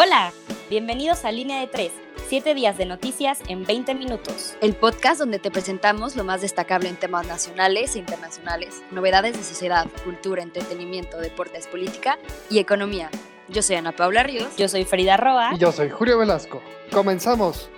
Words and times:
Hola, 0.00 0.32
bienvenidos 0.70 1.24
a 1.24 1.32
Línea 1.32 1.58
de 1.58 1.66
3, 1.66 1.90
7 2.28 2.54
días 2.54 2.78
de 2.78 2.86
noticias 2.86 3.40
en 3.48 3.64
20 3.64 3.96
minutos. 3.96 4.56
El 4.60 4.74
podcast 4.76 5.18
donde 5.18 5.40
te 5.40 5.50
presentamos 5.50 6.14
lo 6.14 6.22
más 6.22 6.40
destacable 6.40 6.88
en 6.88 6.94
temas 6.94 7.26
nacionales 7.26 7.96
e 7.96 7.98
internacionales, 7.98 8.80
novedades 8.92 9.36
de 9.36 9.42
sociedad, 9.42 9.88
cultura, 10.04 10.44
entretenimiento, 10.44 11.18
deportes, 11.18 11.66
política 11.66 12.16
y 12.48 12.60
economía. 12.60 13.10
Yo 13.48 13.60
soy 13.60 13.74
Ana 13.74 13.90
Paula 13.90 14.22
Ríos. 14.22 14.56
Yo 14.56 14.68
soy 14.68 14.84
Frida 14.84 15.16
Roa. 15.16 15.50
Y 15.56 15.58
yo 15.58 15.72
soy 15.72 15.90
Julio 15.90 16.16
Velasco. 16.16 16.62
Comenzamos. 16.92 17.68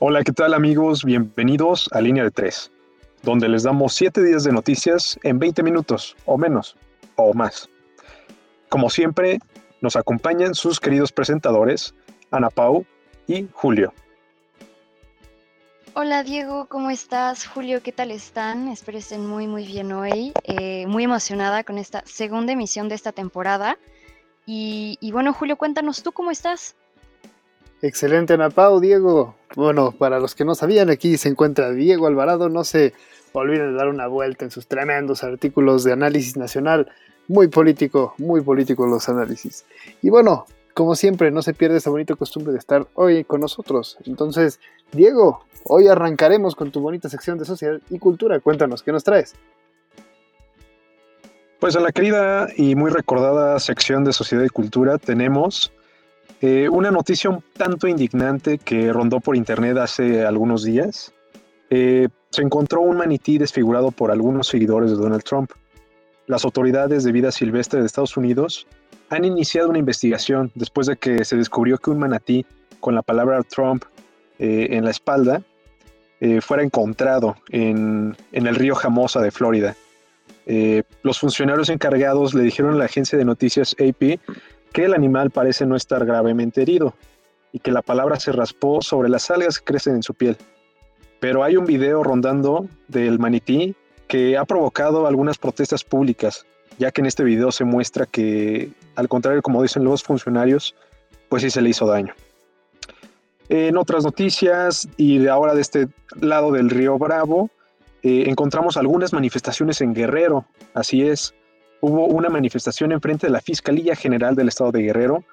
Hola, 0.00 0.24
¿qué 0.24 0.32
tal 0.32 0.52
amigos? 0.52 1.04
Bienvenidos 1.04 1.88
a 1.92 2.00
Línea 2.00 2.24
de 2.24 2.32
3, 2.32 2.72
donde 3.22 3.48
les 3.48 3.62
damos 3.62 3.94
7 3.94 4.20
días 4.20 4.42
de 4.42 4.50
noticias 4.50 5.16
en 5.22 5.38
20 5.38 5.62
minutos, 5.62 6.16
o 6.24 6.36
menos, 6.36 6.76
o 7.14 7.32
más. 7.34 7.70
Como 8.74 8.90
siempre, 8.90 9.38
nos 9.80 9.94
acompañan 9.94 10.56
sus 10.56 10.80
queridos 10.80 11.12
presentadores, 11.12 11.94
Ana 12.32 12.50
Pau 12.50 12.84
y 13.28 13.46
Julio. 13.52 13.94
Hola 15.94 16.24
Diego, 16.24 16.66
¿cómo 16.66 16.90
estás? 16.90 17.46
Julio, 17.46 17.84
¿qué 17.84 17.92
tal 17.92 18.10
están? 18.10 18.66
Espero 18.66 18.98
estén 18.98 19.24
muy 19.28 19.46
muy 19.46 19.64
bien 19.64 19.92
hoy. 19.92 20.32
Eh, 20.42 20.88
muy 20.88 21.04
emocionada 21.04 21.62
con 21.62 21.78
esta 21.78 22.02
segunda 22.04 22.50
emisión 22.50 22.88
de 22.88 22.96
esta 22.96 23.12
temporada. 23.12 23.78
Y, 24.44 24.98
y, 25.00 25.12
bueno, 25.12 25.32
Julio, 25.32 25.54
cuéntanos 25.56 26.02
tú 26.02 26.10
cómo 26.10 26.32
estás. 26.32 26.74
Excelente, 27.80 28.34
Ana 28.34 28.50
Pau, 28.50 28.80
Diego. 28.80 29.36
Bueno, 29.54 29.92
para 29.92 30.18
los 30.18 30.34
que 30.34 30.44
no 30.44 30.56
sabían, 30.56 30.90
aquí 30.90 31.16
se 31.16 31.28
encuentra 31.28 31.70
Diego 31.70 32.08
Alvarado. 32.08 32.48
No 32.48 32.64
se 32.64 32.92
olviden 33.34 33.70
de 33.70 33.78
dar 33.78 33.86
una 33.86 34.08
vuelta 34.08 34.44
en 34.44 34.50
sus 34.50 34.66
tremendos 34.66 35.22
artículos 35.22 35.84
de 35.84 35.92
análisis 35.92 36.36
nacional 36.36 36.90
muy 37.28 37.48
político, 37.48 38.14
muy 38.18 38.40
político 38.40 38.86
los 38.86 39.08
análisis. 39.08 39.64
Y 40.02 40.10
bueno, 40.10 40.46
como 40.74 40.96
siempre, 40.96 41.30
no 41.30 41.40
se 41.42 41.54
pierde 41.54 41.78
esa 41.78 41.90
bonita 41.90 42.16
costumbre 42.16 42.52
de 42.52 42.58
estar 42.58 42.86
hoy 42.94 43.24
con 43.24 43.40
nosotros. 43.40 43.96
Entonces, 44.06 44.60
Diego, 44.92 45.44
hoy 45.64 45.86
arrancaremos 45.88 46.56
con 46.56 46.70
tu 46.70 46.80
bonita 46.80 47.08
sección 47.08 47.38
de 47.38 47.44
sociedad 47.44 47.80
y 47.90 47.98
cultura. 47.98 48.40
Cuéntanos, 48.40 48.82
¿qué 48.82 48.92
nos 48.92 49.04
traes? 49.04 49.34
Pues 51.60 51.76
a 51.76 51.80
la 51.80 51.92
querida 51.92 52.48
y 52.56 52.74
muy 52.74 52.90
recordada 52.90 53.58
sección 53.60 54.04
de 54.04 54.12
sociedad 54.12 54.44
y 54.44 54.48
cultura 54.48 54.98
tenemos 54.98 55.72
eh, 56.40 56.68
una 56.68 56.90
noticia 56.90 57.30
un 57.30 57.42
tanto 57.56 57.88
indignante 57.88 58.58
que 58.58 58.92
rondó 58.92 59.20
por 59.20 59.36
internet 59.36 59.78
hace 59.78 60.26
algunos 60.26 60.64
días. 60.64 61.14
Eh, 61.70 62.08
se 62.30 62.42
encontró 62.42 62.82
un 62.82 62.96
manití 62.96 63.38
desfigurado 63.38 63.92
por 63.92 64.10
algunos 64.10 64.48
seguidores 64.48 64.90
de 64.90 64.96
Donald 64.96 65.22
Trump 65.22 65.52
las 66.26 66.44
autoridades 66.44 67.04
de 67.04 67.12
vida 67.12 67.30
silvestre 67.30 67.80
de 67.80 67.86
Estados 67.86 68.16
Unidos 68.16 68.66
han 69.10 69.24
iniciado 69.24 69.68
una 69.68 69.78
investigación 69.78 70.50
después 70.54 70.86
de 70.86 70.96
que 70.96 71.24
se 71.24 71.36
descubrió 71.36 71.78
que 71.78 71.90
un 71.90 71.98
manatí 71.98 72.46
con 72.80 72.94
la 72.94 73.02
palabra 73.02 73.42
Trump 73.42 73.84
eh, 74.38 74.68
en 74.70 74.84
la 74.84 74.90
espalda 74.90 75.42
eh, 76.20 76.40
fuera 76.40 76.62
encontrado 76.62 77.36
en, 77.50 78.16
el 78.32 78.54
río 78.54 78.74
Jamosa 78.74 79.20
de 79.20 79.30
Florida. 79.30 79.76
Eh, 80.46 80.82
los 81.02 81.18
funcionarios 81.18 81.68
encargados 81.68 82.34
le 82.34 82.42
dijeron 82.42 82.74
a 82.74 82.78
la 82.78 82.84
agencia 82.84 83.18
de 83.18 83.24
noticias 83.24 83.74
AP 83.78 84.18
que 84.72 84.84
el 84.84 84.94
animal 84.94 85.30
parece 85.30 85.66
no 85.66 85.76
estar 85.76 86.04
gravemente 86.04 86.62
herido 86.62 86.94
y 87.52 87.58
que 87.58 87.70
la 87.70 87.82
palabra 87.82 88.18
se 88.18 88.32
raspó 88.32 88.82
sobre 88.82 89.08
las 89.08 89.30
algas 89.30 89.58
que 89.58 89.64
crecen 89.64 89.96
en 89.96 90.02
su 90.02 90.14
piel. 90.14 90.36
Pero 91.20 91.44
hay 91.44 91.56
un 91.56 91.64
video 91.64 92.02
rondando 92.02 92.68
del 92.88 93.18
manití 93.18 93.74
que 94.08 94.36
ha 94.36 94.44
provocado 94.44 95.06
algunas 95.06 95.38
protestas 95.38 95.84
públicas, 95.84 96.46
ya 96.78 96.90
que 96.90 97.00
en 97.00 97.06
este 97.06 97.24
video 97.24 97.52
se 97.52 97.64
muestra 97.64 98.06
que, 98.06 98.70
al 98.96 99.08
contrario, 99.08 99.42
como 99.42 99.62
dicen 99.62 99.84
los 99.84 100.02
funcionarios, 100.02 100.74
pues 101.28 101.42
sí 101.42 101.50
se 101.50 101.62
le 101.62 101.70
hizo 101.70 101.86
daño. 101.86 102.14
En 103.48 103.76
otras 103.76 104.04
noticias, 104.04 104.88
y 104.96 105.18
de 105.18 105.28
ahora 105.28 105.54
de 105.54 105.60
este 105.60 105.88
lado 106.20 106.52
del 106.52 106.70
río 106.70 106.98
Bravo, 106.98 107.50
eh, 108.02 108.24
encontramos 108.26 108.76
algunas 108.76 109.12
manifestaciones 109.12 109.80
en 109.80 109.94
Guerrero, 109.94 110.46
así 110.72 111.02
es, 111.02 111.34
hubo 111.80 112.06
una 112.06 112.30
manifestación 112.30 112.92
en 112.92 113.00
frente 113.00 113.26
de 113.26 113.32
la 113.32 113.40
Fiscalía 113.40 113.94
General 113.94 114.34
del 114.34 114.48
Estado 114.48 114.72
de 114.72 114.82
Guerrero 114.82 115.24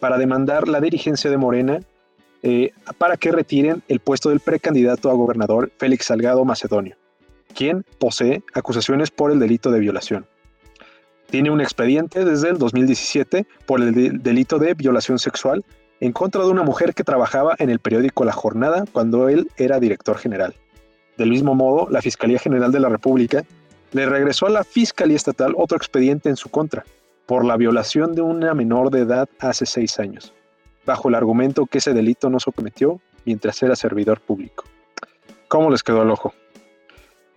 para 0.00 0.18
demandar 0.18 0.68
la 0.68 0.80
dirigencia 0.80 1.30
de 1.30 1.36
Morena 1.36 1.80
eh, 2.42 2.72
para 2.98 3.16
que 3.16 3.32
retiren 3.32 3.82
el 3.88 4.00
puesto 4.00 4.30
del 4.30 4.40
precandidato 4.40 5.10
a 5.10 5.14
gobernador 5.14 5.70
Félix 5.76 6.06
Salgado 6.06 6.44
Macedonio 6.44 6.96
quien 7.54 7.84
posee 7.98 8.42
acusaciones 8.54 9.10
por 9.10 9.30
el 9.30 9.38
delito 9.38 9.70
de 9.70 9.80
violación. 9.80 10.26
Tiene 11.30 11.50
un 11.50 11.60
expediente 11.60 12.24
desde 12.24 12.50
el 12.50 12.58
2017 12.58 13.46
por 13.66 13.80
el 13.80 14.22
delito 14.22 14.58
de 14.58 14.74
violación 14.74 15.18
sexual 15.18 15.64
en 16.00 16.12
contra 16.12 16.42
de 16.42 16.50
una 16.50 16.62
mujer 16.62 16.94
que 16.94 17.04
trabajaba 17.04 17.54
en 17.58 17.70
el 17.70 17.78
periódico 17.78 18.24
La 18.24 18.32
Jornada 18.32 18.84
cuando 18.90 19.28
él 19.28 19.48
era 19.56 19.78
director 19.78 20.18
general. 20.18 20.54
Del 21.16 21.30
mismo 21.30 21.54
modo, 21.54 21.88
la 21.90 22.02
Fiscalía 22.02 22.38
General 22.38 22.72
de 22.72 22.80
la 22.80 22.88
República 22.88 23.44
le 23.92 24.06
regresó 24.06 24.46
a 24.46 24.50
la 24.50 24.64
Fiscalía 24.64 25.16
Estatal 25.16 25.54
otro 25.56 25.76
expediente 25.76 26.28
en 26.28 26.36
su 26.36 26.48
contra, 26.48 26.84
por 27.26 27.44
la 27.44 27.56
violación 27.56 28.14
de 28.14 28.22
una 28.22 28.54
menor 28.54 28.90
de 28.90 29.00
edad 29.00 29.28
hace 29.38 29.66
seis 29.66 30.00
años, 30.00 30.32
bajo 30.84 31.08
el 31.08 31.14
argumento 31.14 31.66
que 31.66 31.78
ese 31.78 31.92
delito 31.92 32.30
no 32.30 32.40
se 32.40 32.50
cometió 32.50 33.00
mientras 33.24 33.62
era 33.62 33.76
servidor 33.76 34.20
público. 34.20 34.64
¿Cómo 35.46 35.70
les 35.70 35.82
quedó 35.82 36.02
el 36.02 36.10
ojo? 36.10 36.32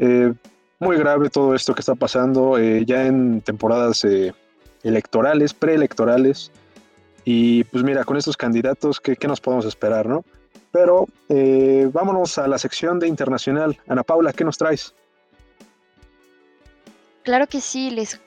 Eh, 0.06 0.34
muy 0.80 0.98
grave 0.98 1.30
todo 1.30 1.56
esto 1.56 1.74
que 1.74 1.80
está 1.80 1.96
pasando 1.96 2.58
eh, 2.58 2.84
ya 2.86 3.06
en 3.06 3.40
temporadas 3.40 4.04
eh, 4.04 4.34
electorales, 4.84 5.54
preelectorales. 5.54 6.52
Y 7.24 7.64
pues 7.64 7.86
mira, 7.86 8.04
con 8.04 8.18
estos 8.18 8.36
candidatos, 8.36 9.00
¿qué, 9.00 9.18
nos 9.26 9.40
podemos 9.40 9.66
esperar, 9.66 10.08
no? 10.08 10.26
Pero 10.74 11.08
vámonos 11.94 12.38
a 12.38 12.50
la 12.50 12.58
sección 12.58 13.00
de 13.00 13.08
internacional. 13.08 13.80
Ana 13.88 14.04
Paula, 14.04 14.34
¿qué 14.34 14.44
nos 14.44 14.58
traes? 14.58 14.94
Claro 17.24 17.48
que 17.48 17.62
sí, 17.62 17.90
les 17.92 18.20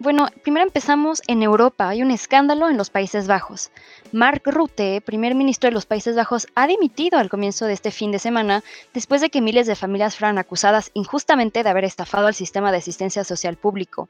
Bueno, 0.00 0.26
primero 0.42 0.66
empezamos 0.66 1.22
en 1.28 1.44
Europa. 1.44 1.88
Hay 1.88 2.02
un 2.02 2.10
escándalo 2.10 2.68
en 2.68 2.76
los 2.76 2.90
Países 2.90 3.28
Bajos. 3.28 3.70
Mark 4.10 4.42
Rutte, 4.44 5.00
primer 5.02 5.36
ministro 5.36 5.70
de 5.70 5.74
los 5.74 5.86
Países 5.86 6.16
Bajos, 6.16 6.48
ha 6.56 6.66
dimitido 6.66 7.16
al 7.16 7.28
comienzo 7.28 7.66
de 7.66 7.74
este 7.74 7.92
fin 7.92 8.10
de 8.10 8.18
semana 8.18 8.64
después 8.92 9.20
de 9.20 9.30
que 9.30 9.40
miles 9.40 9.68
de 9.68 9.76
familias 9.76 10.16
fueran 10.16 10.38
acusadas 10.38 10.90
injustamente 10.94 11.62
de 11.62 11.70
haber 11.70 11.84
estafado 11.84 12.26
al 12.26 12.34
sistema 12.34 12.72
de 12.72 12.78
asistencia 12.78 13.22
social 13.22 13.54
público. 13.54 14.08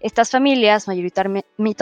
Estas 0.00 0.30
familias, 0.30 0.86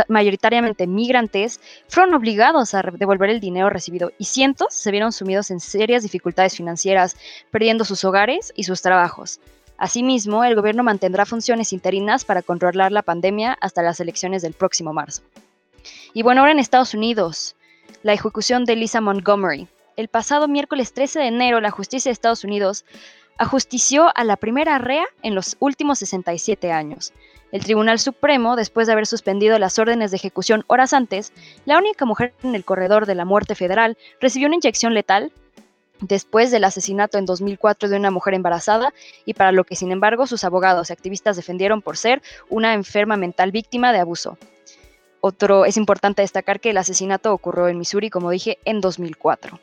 mayoritariamente 0.08 0.88
migrantes, 0.88 1.60
fueron 1.86 2.14
obligados 2.14 2.74
a 2.74 2.82
devolver 2.82 3.30
el 3.30 3.38
dinero 3.38 3.70
recibido 3.70 4.10
y 4.18 4.24
cientos 4.24 4.74
se 4.74 4.90
vieron 4.90 5.12
sumidos 5.12 5.52
en 5.52 5.60
serias 5.60 6.02
dificultades 6.02 6.56
financieras, 6.56 7.16
perdiendo 7.52 7.84
sus 7.84 8.04
hogares 8.04 8.52
y 8.56 8.64
sus 8.64 8.82
trabajos. 8.82 9.38
Asimismo, 9.82 10.44
el 10.44 10.54
gobierno 10.54 10.84
mantendrá 10.84 11.26
funciones 11.26 11.72
interinas 11.72 12.24
para 12.24 12.42
controlar 12.42 12.92
la 12.92 13.02
pandemia 13.02 13.58
hasta 13.60 13.82
las 13.82 13.98
elecciones 13.98 14.40
del 14.40 14.52
próximo 14.52 14.92
marzo. 14.92 15.22
Y 16.14 16.22
bueno, 16.22 16.40
ahora 16.40 16.52
en 16.52 16.60
Estados 16.60 16.94
Unidos, 16.94 17.56
la 18.04 18.12
ejecución 18.12 18.64
de 18.64 18.76
Lisa 18.76 19.00
Montgomery. 19.00 19.66
El 19.96 20.06
pasado 20.06 20.46
miércoles 20.46 20.92
13 20.92 21.18
de 21.18 21.26
enero, 21.26 21.60
la 21.60 21.72
justicia 21.72 22.10
de 22.10 22.12
Estados 22.12 22.44
Unidos 22.44 22.84
ajustició 23.38 24.16
a 24.16 24.22
la 24.22 24.36
primera 24.36 24.78
rea 24.78 25.04
en 25.24 25.34
los 25.34 25.56
últimos 25.58 25.98
67 25.98 26.70
años. 26.70 27.12
El 27.50 27.64
Tribunal 27.64 27.98
Supremo, 27.98 28.54
después 28.54 28.86
de 28.86 28.92
haber 28.92 29.08
suspendido 29.08 29.58
las 29.58 29.80
órdenes 29.80 30.12
de 30.12 30.16
ejecución 30.16 30.62
horas 30.68 30.92
antes, 30.92 31.32
la 31.64 31.76
única 31.76 32.04
mujer 32.04 32.34
en 32.44 32.54
el 32.54 32.64
corredor 32.64 33.06
de 33.06 33.16
la 33.16 33.24
muerte 33.24 33.56
federal 33.56 33.98
recibió 34.20 34.46
una 34.46 34.54
inyección 34.54 34.94
letal 34.94 35.32
después 36.02 36.50
del 36.50 36.64
asesinato 36.64 37.16
en 37.16 37.24
2004 37.24 37.88
de 37.88 37.96
una 37.96 38.10
mujer 38.10 38.34
embarazada 38.34 38.92
y 39.24 39.34
para 39.34 39.52
lo 39.52 39.64
que 39.64 39.76
sin 39.76 39.92
embargo 39.92 40.26
sus 40.26 40.44
abogados 40.44 40.90
y 40.90 40.92
activistas 40.92 41.36
defendieron 41.36 41.80
por 41.80 41.96
ser 41.96 42.22
una 42.50 42.74
enferma 42.74 43.16
mental 43.16 43.52
víctima 43.52 43.92
de 43.92 44.00
abuso. 44.00 44.36
Otro, 45.20 45.64
es 45.64 45.76
importante 45.76 46.22
destacar 46.22 46.58
que 46.58 46.70
el 46.70 46.76
asesinato 46.76 47.32
ocurrió 47.32 47.68
en 47.68 47.78
Missouri, 47.78 48.10
como 48.10 48.30
dije, 48.30 48.58
en 48.64 48.80
2004. 48.80 49.60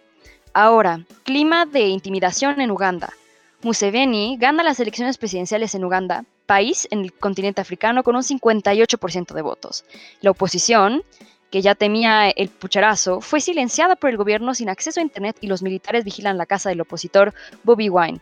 Ahora, 0.53 1.05
clima 1.23 1.65
de 1.65 1.81
intimidación 1.81 2.61
en 2.61 2.71
Uganda. 2.71 3.13
Museveni 3.61 4.37
gana 4.39 4.63
las 4.63 4.79
elecciones 4.79 5.17
presidenciales 5.17 5.75
en 5.75 5.83
Uganda, 5.83 6.23
país 6.45 6.87
en 6.91 7.01
el 7.01 7.13
continente 7.13 7.59
africano 7.59 8.03
con 8.03 8.15
un 8.15 8.23
58% 8.23 9.33
de 9.33 9.41
votos. 9.41 9.83
La 10.21 10.31
oposición, 10.31 11.03
que 11.51 11.61
ya 11.61 11.75
temía 11.75 12.29
el 12.29 12.49
pucharazo, 12.49 13.21
fue 13.21 13.41
silenciada 13.41 13.95
por 13.95 14.09
el 14.09 14.17
gobierno 14.17 14.53
sin 14.53 14.69
acceso 14.69 14.99
a 14.99 15.03
Internet 15.03 15.37
y 15.41 15.47
los 15.47 15.61
militares 15.61 16.03
vigilan 16.03 16.37
la 16.37 16.45
casa 16.45 16.69
del 16.69 16.81
opositor 16.81 17.33
Bobby 17.63 17.89
Wine. 17.89 18.21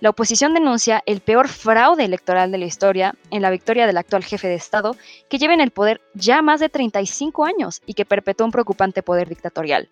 La 0.00 0.10
oposición 0.10 0.54
denuncia 0.54 1.02
el 1.06 1.20
peor 1.20 1.48
fraude 1.48 2.04
electoral 2.04 2.52
de 2.52 2.58
la 2.58 2.66
historia 2.66 3.14
en 3.32 3.42
la 3.42 3.50
victoria 3.50 3.86
del 3.86 3.96
actual 3.96 4.22
jefe 4.22 4.46
de 4.46 4.54
Estado, 4.54 4.96
que 5.28 5.38
lleva 5.38 5.54
en 5.54 5.60
el 5.60 5.72
poder 5.72 6.00
ya 6.14 6.40
más 6.40 6.60
de 6.60 6.68
35 6.68 7.44
años 7.44 7.82
y 7.84 7.94
que 7.94 8.04
perpetuó 8.04 8.46
un 8.46 8.52
preocupante 8.52 9.02
poder 9.02 9.28
dictatorial. 9.28 9.88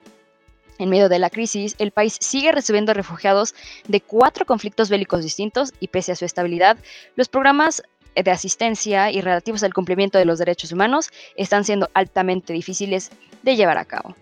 En 0.79 0.91
medio 0.91 1.09
de 1.09 1.19
la 1.19 1.31
crisis, 1.31 1.75
el 1.79 1.91
país 1.91 2.19
sigue 2.21 2.53
recibiendo 2.53 2.93
refugiados 2.93 3.55
de 3.89 4.01
cuatro 4.01 4.45
conflictos 4.45 4.91
bélicos 4.91 5.23
distintos 5.23 5.73
y 5.81 5.89
pese 5.89 6.13
a 6.13 6.17
su 6.17 6.25
estabilidad, 6.25 6.77
los 7.17 7.29
programas 7.29 7.83
de 8.23 8.31
asistencia 8.31 9.11
y 9.11 9.21
relativos 9.21 9.63
al 9.63 9.75
cumplimiento 9.75 10.19
de 10.19 10.25
los 10.25 10.39
derechos 10.39 10.73
humanos 10.73 11.11
están 11.37 11.65
siendo 11.65 11.89
altamente 11.95 12.53
difíciles 12.53 13.11
de 13.43 13.57
llevar 13.57 13.79
a 13.79 13.85
cabo. 13.85 14.15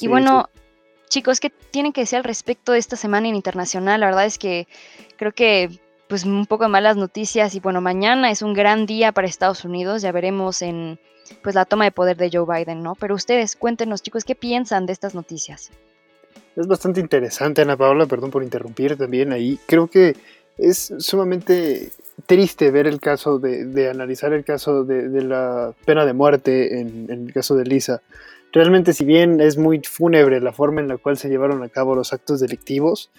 y 0.00 0.06
bueno, 0.08 0.48
chicos, 1.08 1.40
¿qué 1.40 1.50
tienen 1.50 1.92
que 1.92 2.02
decir 2.02 2.18
al 2.18 2.24
respecto 2.24 2.72
de 2.72 2.78
esta 2.78 2.96
semana 2.96 3.28
en 3.28 3.34
internacional? 3.34 4.00
La 4.00 4.06
verdad 4.06 4.26
es 4.26 4.38
que 4.38 4.66
creo 5.16 5.32
que 5.32 5.80
pues 6.08 6.24
un 6.24 6.46
poco 6.46 6.68
malas 6.68 6.96
noticias 6.96 7.54
y 7.54 7.60
bueno, 7.60 7.80
mañana 7.80 8.30
es 8.30 8.42
un 8.42 8.54
gran 8.54 8.86
día 8.86 9.12
para 9.12 9.26
Estados 9.26 9.64
Unidos, 9.64 10.02
ya 10.02 10.10
veremos 10.12 10.62
en 10.62 10.98
pues 11.42 11.54
la 11.54 11.66
toma 11.66 11.84
de 11.84 11.92
poder 11.92 12.16
de 12.16 12.30
Joe 12.32 12.46
Biden, 12.46 12.82
¿no? 12.82 12.94
Pero 12.94 13.14
ustedes 13.14 13.56
cuéntenos, 13.56 14.02
chicos, 14.02 14.24
¿qué 14.24 14.34
piensan 14.34 14.86
de 14.86 14.94
estas 14.94 15.14
noticias? 15.14 15.70
Es 16.56 16.66
bastante 16.66 17.00
interesante, 17.00 17.62
Ana 17.62 17.76
Paula, 17.76 18.06
perdón 18.06 18.30
por 18.30 18.42
interrumpir 18.42 18.96
también 18.96 19.32
ahí. 19.32 19.60
Creo 19.66 19.86
que 19.88 20.16
es 20.58 20.92
sumamente 20.98 21.90
triste 22.26 22.70
ver 22.70 22.86
el 22.86 23.00
caso 23.00 23.38
de, 23.38 23.88
analizar 23.88 24.32
el 24.32 24.44
caso 24.44 24.84
de, 24.84 25.22
la 25.22 25.72
pena 25.84 26.04
de 26.04 26.12
muerte 26.12 26.80
en, 26.80 27.06
el 27.08 27.32
caso 27.32 27.56
de 27.56 27.64
Lisa. 27.64 28.02
Realmente, 28.52 28.92
si 28.92 29.04
bien 29.04 29.40
es 29.40 29.56
muy 29.56 29.80
fúnebre 29.80 30.40
la 30.40 30.52
forma 30.52 30.80
en 30.80 30.88
la 30.88 30.96
cual 30.96 31.16
se 31.16 31.28
llevaron 31.28 31.62
a 31.62 31.68
cabo 31.68 31.94
los 31.94 32.12
actos 32.12 32.40
delictivos, 32.40 33.10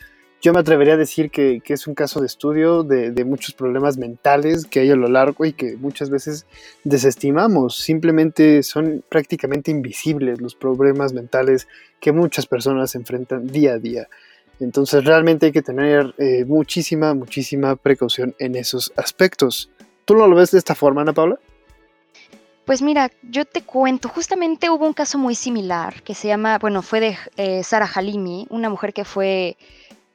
yo 0.41 0.53
me 0.53 0.59
atrevería 0.59 0.93
a 0.93 0.97
decir 0.97 1.31
que, 1.31 1.61
es 1.65 1.85
un 1.85 1.95
caso 1.95 2.21
de 2.21 2.27
estudio 2.27 2.83
de, 2.83 3.25
muchos 3.25 3.53
problemas 3.53 3.97
mentales 3.97 4.65
que 4.65 4.79
hay 4.79 4.89
a 4.91 4.95
lo 4.95 5.09
largo 5.09 5.45
y 5.45 5.53
que 5.53 5.75
muchas 5.75 6.09
veces 6.09 6.45
desestimamos. 6.83 7.77
Simplemente 7.77 8.63
son 8.63 9.03
prácticamente 9.09 9.71
invisibles 9.71 10.39
los 10.39 10.55
problemas 10.55 11.13
mentales 11.13 11.67
que 11.99 12.11
muchas 12.11 12.45
personas 12.47 12.95
enfrentan 12.95 13.47
día 13.47 13.73
a 13.73 13.79
día. 13.79 14.07
Entonces 14.59 15.05
realmente 15.05 15.47
hay 15.47 15.51
que 15.51 15.61
tener 15.61 16.13
eh, 16.17 16.45
muchísima, 16.45 17.13
muchísima 17.13 17.75
precaución 17.75 18.35
en 18.39 18.55
esos 18.55 18.91
aspectos. 18.95 19.69
¿Tú 20.05 20.15
no 20.15 20.27
lo 20.27 20.35
ves 20.35 20.51
de 20.51 20.57
esta 20.57 20.75
forma, 20.75 21.01
Ana 21.01 21.13
Paula? 21.13 21.39
Pues 22.65 22.81
mira, 22.81 23.09
yo 23.23 23.45
te 23.45 23.63
cuento, 23.63 24.09
justamente 24.09 24.69
hubo 24.69 24.85
un 24.85 24.93
caso 24.93 25.17
muy 25.17 25.33
similar 25.33 26.03
que 26.03 26.13
se 26.13 26.27
llama, 26.27 26.59
bueno, 26.59 26.81
fue 26.81 26.99
de 26.99 27.17
eh, 27.37 27.63
Sara 27.63 27.89
Halimi, 27.91 28.45
una 28.49 28.69
mujer 28.69 28.93
que 28.93 29.05
fue 29.05 29.57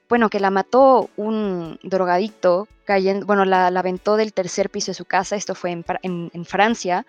bueno, 0.08 0.28
que 0.28 0.40
la 0.40 0.50
mató 0.50 1.10
un 1.16 1.78
drogadicto, 1.82 2.68
cayendo, 2.84 3.26
bueno, 3.26 3.44
la, 3.44 3.66
aventó 3.66 4.16
del 4.16 4.32
tercer 4.32 4.70
piso 4.70 4.90
de 4.90 4.94
su 4.94 5.04
casa, 5.04 5.36
esto 5.36 5.54
fue 5.54 5.72
en, 6.02 6.44
Francia, 6.44 7.06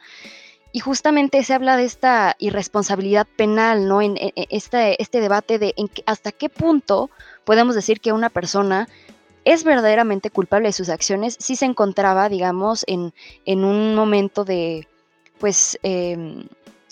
y 0.75 0.81
justamente 0.81 1.42
se 1.42 1.54
habla 1.54 1.77
de 1.77 1.86
esta 1.86 2.36
irresponsabilidad 2.38 3.27
penal, 3.38 3.88
¿no? 3.88 4.01
En, 4.01 4.18
este, 4.50 5.01
este, 5.01 5.22
debate 5.22 5.57
de 5.57 5.74
hasta 6.06 6.33
qué 6.33 6.50
punto 6.50 7.10
podemos 7.45 7.75
decir 7.75 8.01
que 8.01 8.12
una 8.12 8.30
persona 8.30 8.89
es 9.45 9.63
verdaderamente 9.63 10.30
culpable 10.31 10.68
de 10.68 10.74
sus 10.74 10.89
acciones 10.89 11.38
si 11.39 11.56
se 11.56 11.63
encontraba, 11.63 12.27
digamos, 12.27 12.83
en, 12.88 13.13
un 13.48 13.95
momento 13.95 14.44
de, 14.44 14.86
pues, 15.39 15.80
em, 15.81 16.45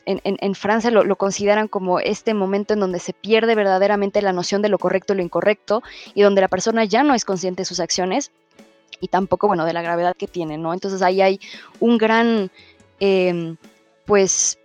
en, 0.05 0.55
Francia 0.55 0.89
lo, 0.89 1.15
consideran 1.17 1.67
como 1.67 1.99
este 1.99 2.33
momento 2.33 2.73
en 2.73 2.79
donde 2.79 2.99
se 2.99 3.11
pierde 3.11 3.53
verdaderamente 3.53 4.21
la 4.21 4.31
noción 4.31 4.61
de 4.61 4.69
lo 4.69 4.79
correcto 4.79 5.11
y 5.11 5.17
lo 5.17 5.23
incorrecto 5.23 5.83
y 6.13 6.21
donde 6.21 6.39
la 6.39 6.47
persona 6.47 6.85
ya 6.85 7.03
no 7.03 7.15
es 7.15 7.25
consciente 7.25 7.63
de 7.63 7.65
sus 7.65 7.81
acciones 7.81 8.31
y 9.01 9.09
tampoco, 9.09 9.47
bueno, 9.47 9.65
de 9.65 9.73
la 9.73 9.81
gravedad 9.81 10.15
que 10.15 10.27
tiene, 10.27 10.57
¿no? 10.57 10.73
Entonces 10.73 11.01
ahí 11.01 11.19
hay 11.19 11.41
un 11.81 11.97
gran, 11.97 12.49
em, 13.01 13.57
pues, 14.05 14.59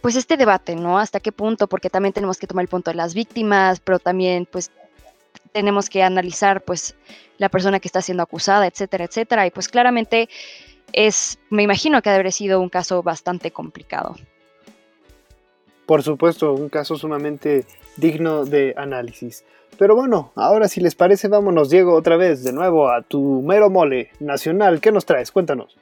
pues 0.00 0.16
este 0.16 0.36
debate, 0.36 0.76
¿no? 0.76 0.98
Hasta 0.98 1.20
qué 1.20 1.32
punto, 1.32 1.66
porque 1.66 1.90
también 1.90 2.12
tenemos 2.12 2.38
que 2.38 2.46
tomar 2.46 2.62
el 2.62 2.68
punto 2.68 2.90
de 2.90 2.96
las 2.96 3.14
víctimas, 3.14 3.80
pero 3.80 3.98
también, 3.98 4.46
pues, 4.50 4.70
tenemos 5.52 5.88
que 5.88 6.02
analizar, 6.02 6.62
pues, 6.62 6.96
la 7.38 7.48
persona 7.48 7.80
que 7.80 7.88
está 7.88 8.02
siendo 8.02 8.22
acusada, 8.22 8.66
etcétera, 8.66 9.04
etcétera. 9.04 9.46
Y 9.46 9.50
pues 9.50 9.68
claramente 9.68 10.28
es, 10.92 11.38
me 11.50 11.62
imagino 11.62 12.00
que 12.02 12.10
haber 12.10 12.32
sido 12.32 12.60
un 12.60 12.68
caso 12.68 13.02
bastante 13.02 13.50
complicado. 13.50 14.16
Por 15.86 16.02
supuesto, 16.02 16.54
un 16.54 16.68
caso 16.68 16.96
sumamente 16.96 17.66
digno 17.96 18.44
de 18.44 18.74
análisis. 18.76 19.44
Pero 19.78 19.96
bueno, 19.96 20.32
ahora 20.36 20.68
si 20.68 20.80
les 20.80 20.94
parece, 20.94 21.28
vámonos, 21.28 21.68
Diego, 21.68 21.94
otra 21.94 22.16
vez 22.16 22.44
de 22.44 22.52
nuevo 22.52 22.88
a 22.88 23.02
tu 23.02 23.42
mero 23.42 23.70
mole 23.70 24.10
nacional. 24.20 24.80
¿Qué 24.80 24.92
nos 24.92 25.04
traes? 25.04 25.30
Cuéntanos. 25.30 25.76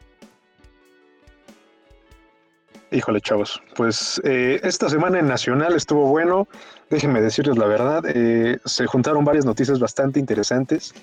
Híjole, 2.92 3.22
chavos, 3.22 3.62
pues 3.74 4.20
eh, 4.22 4.60
esta 4.62 4.90
semana 4.90 5.18
en 5.18 5.26
Nacional 5.26 5.74
estuvo 5.74 6.06
bueno. 6.08 6.46
Déjenme 6.90 7.22
decirles 7.22 7.56
la 7.56 7.66
verdad, 7.66 8.04
eh, 8.06 8.58
se 8.66 8.86
juntaron 8.86 9.24
varias 9.24 9.46
noticias 9.46 9.80
bastante 9.80 10.20
interesantes. 10.20 10.94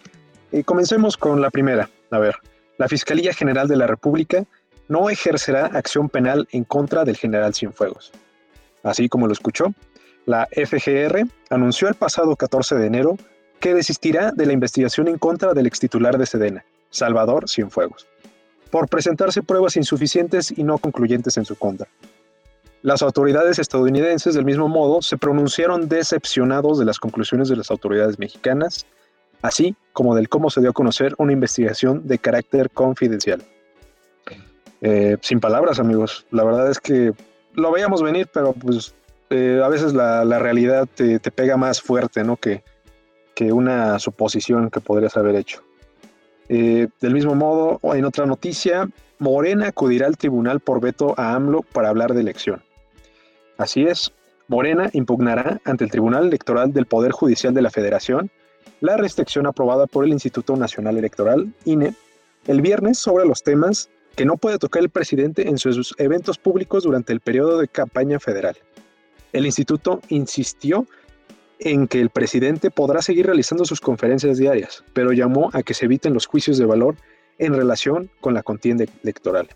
Comencemos 0.65 1.17
con 1.17 1.41
la 1.41 1.49
primera. 1.49 1.89
A 2.11 2.19
ver, 2.19 2.35
la 2.77 2.87
Fiscalía 2.87 3.33
General 3.33 3.67
de 3.67 3.75
la 3.75 3.87
República 3.87 4.45
no 4.87 5.09
ejercerá 5.09 5.65
acción 5.65 6.09
penal 6.09 6.47
en 6.51 6.63
contra 6.63 7.05
del 7.05 7.17
general 7.17 7.55
Cienfuegos. 7.55 8.11
Así 8.83 9.09
como 9.09 9.25
lo 9.27 9.33
escuchó, 9.33 9.73
la 10.25 10.47
FGR 10.51 11.25
anunció 11.49 11.87
el 11.87 11.95
pasado 11.95 12.35
14 12.35 12.75
de 12.75 12.85
enero 12.85 13.17
que 13.59 13.73
desistirá 13.73 14.31
de 14.31 14.45
la 14.45 14.53
investigación 14.53 15.07
en 15.07 15.17
contra 15.17 15.53
del 15.53 15.65
extitular 15.65 16.17
de 16.17 16.25
Sedena, 16.25 16.65
Salvador 16.91 17.49
Cienfuegos, 17.49 18.07
por 18.71 18.87
presentarse 18.87 19.43
pruebas 19.43 19.75
insuficientes 19.75 20.51
y 20.57 20.63
no 20.63 20.77
concluyentes 20.77 21.37
en 21.37 21.45
su 21.45 21.55
contra. 21.55 21.87
Las 22.81 23.01
autoridades 23.01 23.59
estadounidenses, 23.59 24.35
del 24.35 24.45
mismo 24.45 24.69
modo, 24.69 25.01
se 25.01 25.17
pronunciaron 25.17 25.89
decepcionados 25.89 26.79
de 26.79 26.85
las 26.85 26.97
conclusiones 26.97 27.49
de 27.49 27.57
las 27.57 27.71
autoridades 27.71 28.19
mexicanas, 28.19 28.85
así 29.41 29.75
como 29.91 30.15
del 30.15 30.29
cómo 30.29 30.49
se 30.49 30.61
dio 30.61 30.69
a 30.69 30.73
conocer 30.73 31.13
una 31.17 31.33
investigación 31.33 32.07
de 32.07 32.19
carácter 32.19 32.69
confidencial. 32.69 33.43
Eh, 34.81 35.17
sin 35.21 35.41
palabras, 35.41 35.79
amigos, 35.79 36.25
la 36.31 36.45
verdad 36.45 36.71
es 36.71 36.79
que 36.79 37.11
lo 37.53 37.71
veíamos 37.71 38.01
venir, 38.01 38.29
pero 38.33 38.53
pues 38.53 38.93
eh, 39.29 39.61
a 39.63 39.67
veces 39.67 39.93
la, 39.93 40.23
realidad 40.39 40.87
te, 40.95 41.19
pega 41.19 41.57
más 41.57 41.81
fuerte, 41.81 42.23
¿no? 42.23 42.37
Que, 42.37 42.63
que 43.35 43.51
una 43.51 43.99
suposición 43.99 44.69
que 44.69 44.79
podrías 44.79 45.17
haber 45.17 45.35
hecho. 45.35 45.63
Eh, 46.49 46.87
del 46.99 47.13
mismo 47.13 47.35
modo, 47.35 47.79
en 47.95 48.05
otra 48.05 48.25
noticia, 48.25 48.89
Morena 49.19 49.67
acudirá 49.67 50.07
al 50.07 50.17
tribunal 50.17 50.59
por 50.59 50.81
veto 50.81 51.13
a 51.17 51.35
AMLO 51.35 51.61
para 51.61 51.89
hablar 51.89 52.13
de 52.13 52.21
elección. 52.21 52.63
Así 53.57 53.83
es, 53.83 54.11
Morena 54.47 54.89
impugnará 54.93 55.61
ante 55.63 55.83
el 55.83 55.91
Tribunal 55.91 56.25
Electoral 56.25 56.73
del 56.73 56.87
Poder 56.87 57.11
Judicial 57.11 57.53
de 57.53 57.61
la 57.61 57.69
Federación 57.69 58.31
la 58.81 58.97
restricción 58.97 59.45
aprobada 59.45 59.87
por 59.87 60.05
el 60.05 60.11
Instituto 60.11 60.55
Nacional 60.55 60.97
Electoral, 60.97 61.53
INE, 61.65 61.93
el 62.47 62.61
viernes 62.61 62.97
sobre 62.97 63.25
los 63.25 63.43
temas 63.43 63.89
que 64.15 64.25
no 64.25 64.37
puede 64.37 64.57
tocar 64.57 64.81
el 64.81 64.89
presidente 64.89 65.47
en 65.47 65.57
sus 65.57 65.93
eventos 65.97 66.37
públicos 66.37 66.83
durante 66.83 67.13
el 67.13 67.19
periodo 67.19 67.59
de 67.59 67.67
campaña 67.67 68.19
federal. 68.19 68.57
El 69.33 69.45
instituto 69.45 70.01
insistió 70.09 70.87
en 71.59 71.87
que 71.87 71.99
el 71.99 72.09
presidente 72.09 72.71
podrá 72.71 73.01
seguir 73.01 73.25
realizando 73.25 73.65
sus 73.65 73.81
conferencias 73.81 74.37
diarias, 74.37 74.83
pero 74.93 75.11
llamó 75.11 75.49
a 75.53 75.61
que 75.61 75.73
se 75.73 75.85
eviten 75.85 76.13
los 76.13 76.25
juicios 76.25 76.57
de 76.57 76.65
valor 76.65 76.95
en 77.37 77.53
relación 77.53 78.09
con 78.21 78.33
la 78.33 78.43
contienda 78.43 78.85
electoral. 79.03 79.49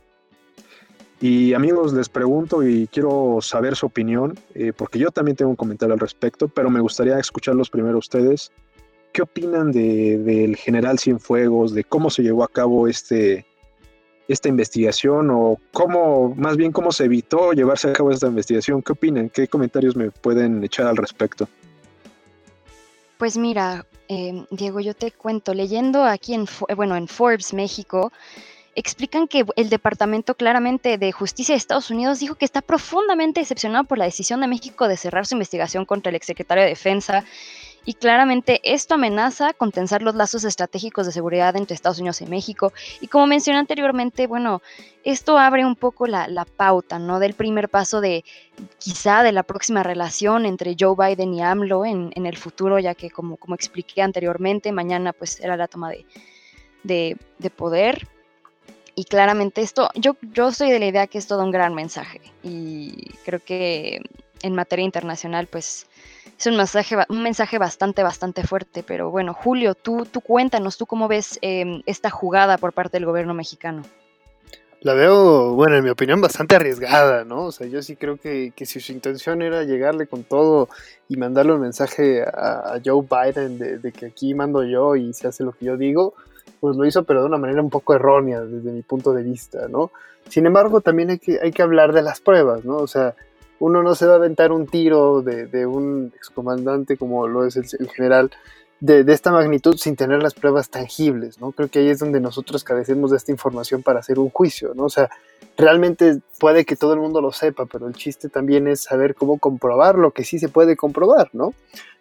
Y 1.22 1.54
amigos, 1.54 1.94
les 1.94 2.10
pregunto 2.10 2.64
y 2.64 2.88
quiero 2.88 3.40
saber 3.42 3.78
su 3.78 3.86
opinión, 3.86 4.38
eh, 4.56 4.74
porque 4.76 5.00
yo 5.00 5.10
también 5.10 5.38
tengo 5.38 5.52
un 5.52 5.56
comentario 5.56 5.94
al 5.94 6.00
respecto, 6.00 6.50
pero 6.50 6.70
me 6.70 6.82
gustaría 6.82 7.18
escucharlos 7.18 7.70
primero 7.70 7.98
ustedes. 7.98 8.52
¿Qué 9.14 9.22
opinan 9.22 9.72
del 9.72 10.58
general 10.58 11.00
Cienfuegos, 11.00 11.74
de 11.74 11.86
cómo 11.86 12.10
se 12.10 12.24
llevó 12.24 12.44
a 12.44 12.50
cabo 12.50 12.90
este, 12.90 13.46
esta 14.28 14.50
investigación 14.50 15.30
o 15.32 15.60
cómo, 15.72 16.34
más 16.36 16.58
bien 16.58 16.72
cómo 16.72 16.92
se 16.92 17.06
evitó 17.06 17.54
llevarse 17.54 17.90
a 17.90 17.94
cabo 17.94 18.12
esta 18.12 18.28
investigación. 18.28 18.82
¿Qué 18.82 18.92
opinan? 18.92 19.30
¿Qué 19.30 19.48
comentarios 19.48 19.96
me 19.96 20.12
pueden 20.12 20.64
echar 20.64 20.88
al 20.88 20.98
respecto? 20.98 21.48
Pues 23.24 23.38
mira, 23.38 23.86
em, 24.10 24.46
Diego, 24.52 24.82
yo 24.82 24.94
te 24.94 25.10
cuento, 25.14 25.54
leyendo 25.54 26.04
aquí 26.04 26.34
en, 26.34 26.46
bueno, 26.76 26.98
en 26.98 27.08
Forbes 27.08 27.54
México, 27.54 28.12
explican 28.76 29.30
que 29.30 29.46
el 29.56 29.70
Departamento 29.70 30.36
claramente 30.36 30.98
de 30.98 31.14
Justicia 31.14 31.54
de 31.54 31.58
Estados 31.58 31.90
Unidos 31.90 32.20
dijo 32.20 32.36
que 32.36 32.44
está 32.44 32.62
profundamente 32.62 33.40
decepcionado 33.40 33.86
por 33.86 33.98
la 33.98 34.04
decisión 34.04 34.42
de 34.42 34.48
México 34.48 34.90
de 34.90 34.98
cerrar 34.98 35.26
su 35.26 35.36
investigación 35.36 35.86
contra 35.86 36.10
el 36.10 36.18
exsecretario 36.18 36.66
de 36.66 36.72
Defensa 36.72 37.24
y 37.86 37.96
claramente 37.96 38.62
esto 38.64 38.96
amenaza 38.96 39.54
con 39.54 39.72
tensar 39.72 40.02
los 40.02 40.16
lazos 40.16 40.44
estratégicos 40.46 41.06
de 41.06 41.12
seguridad 41.12 41.56
entre 41.56 41.76
Estados 41.76 42.00
Unidos 42.00 42.22
y 42.22 42.26
México. 42.26 42.72
Y 43.02 43.08
como 43.08 43.28
mencioné 43.28 43.60
anteriormente, 43.60 44.28
bueno, 44.28 44.62
esto 45.04 45.38
abre 45.38 45.66
un 45.66 45.76
poco 45.76 46.08
la, 46.08 46.46
pauta, 46.56 46.98
¿no? 46.98 47.20
Del 47.20 47.34
primer 47.34 47.68
paso 47.70 48.00
de 48.00 48.24
quizá 48.78 49.24
de 49.24 49.34
la 49.34 49.44
próxima 49.44 49.84
relación 49.84 50.46
entre 50.46 50.76
Joe 50.80 50.96
Biden 50.98 51.34
y 51.34 51.42
AMLO 51.42 51.86
en, 51.86 52.12
el 52.16 52.38
futuro, 52.38 52.80
ya 52.80 52.96
que 52.96 53.10
como, 53.10 53.38
como 53.38 53.56
expliqué 53.56 54.02
anteriormente, 54.02 54.72
mañana 54.72 55.12
pues 55.12 55.40
era 55.42 55.58
la 55.58 55.68
toma 55.68 55.92
de, 55.92 56.06
de, 56.84 57.50
poder. 57.50 58.08
Y 58.96 59.06
claramente 59.06 59.62
esto, 59.62 59.90
yo, 59.96 60.16
yo 60.22 60.52
soy 60.52 60.72
de 60.72 60.80
la 60.80 60.86
idea 60.86 61.08
que 61.08 61.18
es 61.18 61.28
todo 61.28 61.44
un 61.44 61.52
gran 61.52 61.74
mensaje 61.74 62.22
y 62.44 63.10
creo 63.26 63.40
que 63.44 64.02
en 64.44 64.54
materia 64.54 64.86
internacional, 64.86 65.48
pues 65.48 65.88
es 66.38 66.46
un 66.46 66.58
mensaje, 66.58 66.96
un 67.10 67.24
mensaje 67.24 67.58
bastante, 67.58 68.04
bastante 68.04 68.44
fuerte. 68.44 68.84
Pero 68.84 69.10
bueno, 69.10 69.34
Julio, 69.34 69.74
tú, 69.74 70.06
tú 70.06 70.22
cuéntanos, 70.22 70.78
¿tú 70.78 70.86
cómo 70.86 71.08
ves 71.08 71.40
em, 71.42 71.82
esta 71.86 72.12
jugada 72.12 72.60
por 72.60 72.74
parte 72.74 72.98
del 72.98 73.06
gobierno 73.08 73.34
mexicano? 73.34 73.82
La 74.82 74.94
veo, 74.94 75.54
bueno, 75.54 75.78
en 75.78 75.84
mi 75.86 75.90
opinión, 75.90 76.20
bastante 76.20 76.58
arriesgada, 76.58 77.24
¿no? 77.24 77.46
O 77.46 77.52
sea, 77.54 77.68
yo 77.68 77.82
sí 77.82 77.96
creo 77.96 78.18
que, 78.18 78.52
si 78.66 78.82
su 78.82 78.92
intención 78.92 79.42
era 79.42 79.64
llegarle 79.64 80.08
con 80.08 80.26
todo 80.26 80.68
y 81.08 81.16
mandarle 81.16 81.54
un 81.54 81.62
mensaje 81.62 82.22
a, 82.22 82.80
Joe 82.84 83.02
Biden 83.10 83.58
de, 83.58 83.78
de, 83.78 83.92
que 83.94 84.08
aquí 84.08 84.34
mando 84.34 84.62
yo 84.66 84.98
y 84.98 85.14
se 85.14 85.28
hace 85.30 85.46
lo 85.46 85.54
que 85.54 85.66
yo 85.66 85.78
digo, 85.78 86.16
pues 86.60 86.76
lo 86.76 86.86
hizo, 86.86 87.06
pero 87.06 87.22
de 87.22 87.28
una 87.28 87.38
manera 87.38 87.62
un 87.62 87.70
poco 87.70 87.94
errónea 87.94 88.42
desde 88.42 88.72
mi 88.72 88.82
punto 88.82 89.14
de 89.14 89.24
vista, 89.24 89.70
¿no? 89.70 89.92
Sin 90.30 90.46
embargo, 90.46 90.82
también 90.82 91.10
hay 91.10 91.20
que, 91.20 91.40
hay 91.42 91.52
que 91.52 91.62
hablar 91.62 91.94
de 91.94 92.02
las 92.02 92.20
pruebas, 92.22 92.66
¿no? 92.66 92.78
O 92.78 92.88
sea, 92.88 93.16
uno 93.64 93.82
no 93.82 93.96
se 93.96 94.06
va 94.06 94.14
a 94.14 94.18
aventar 94.18 94.52
un 94.52 94.68
tiro 94.68 95.22
de, 95.22 95.66
un 95.66 96.12
excomandante 96.18 96.98
como 96.98 97.30
lo 97.30 97.46
es 97.46 97.56
el, 97.56 97.90
general 97.90 98.30
de, 98.82 99.06
esta 99.08 99.32
magnitud 99.32 99.78
sin 99.78 99.96
tener 99.96 100.22
las 100.22 100.34
pruebas 100.34 100.70
tangibles, 100.70 101.40
¿no? 101.40 101.54
Creo 101.54 101.70
que 101.70 101.80
ahí 101.80 101.88
es 101.88 102.00
donde 102.00 102.20
nosotros 102.20 102.66
carecemos 102.66 103.12
de 103.12 103.18
esta 103.18 103.32
información 103.32 103.82
para 103.82 104.02
hacer 104.02 104.20
un 104.20 104.30
juicio, 104.30 104.74
¿no? 104.76 104.84
O 104.84 104.90
sea, 104.90 105.10
realmente 105.56 106.20
puede 106.40 106.66
que 106.66 106.76
todo 106.76 106.92
el 106.92 107.00
mundo 107.00 107.22
lo 107.22 107.32
sepa, 107.32 107.66
pero 107.66 107.88
el 107.88 107.94
chiste 107.94 108.28
también 108.28 108.68
es 108.68 108.84
saber 108.84 109.16
cómo 109.16 109.40
comprobar 109.40 109.98
lo 109.98 110.12
que 110.12 110.26
sí 110.26 110.40
se 110.40 110.50
puede 110.50 110.76
comprobar, 110.76 111.30
¿no? 111.32 111.54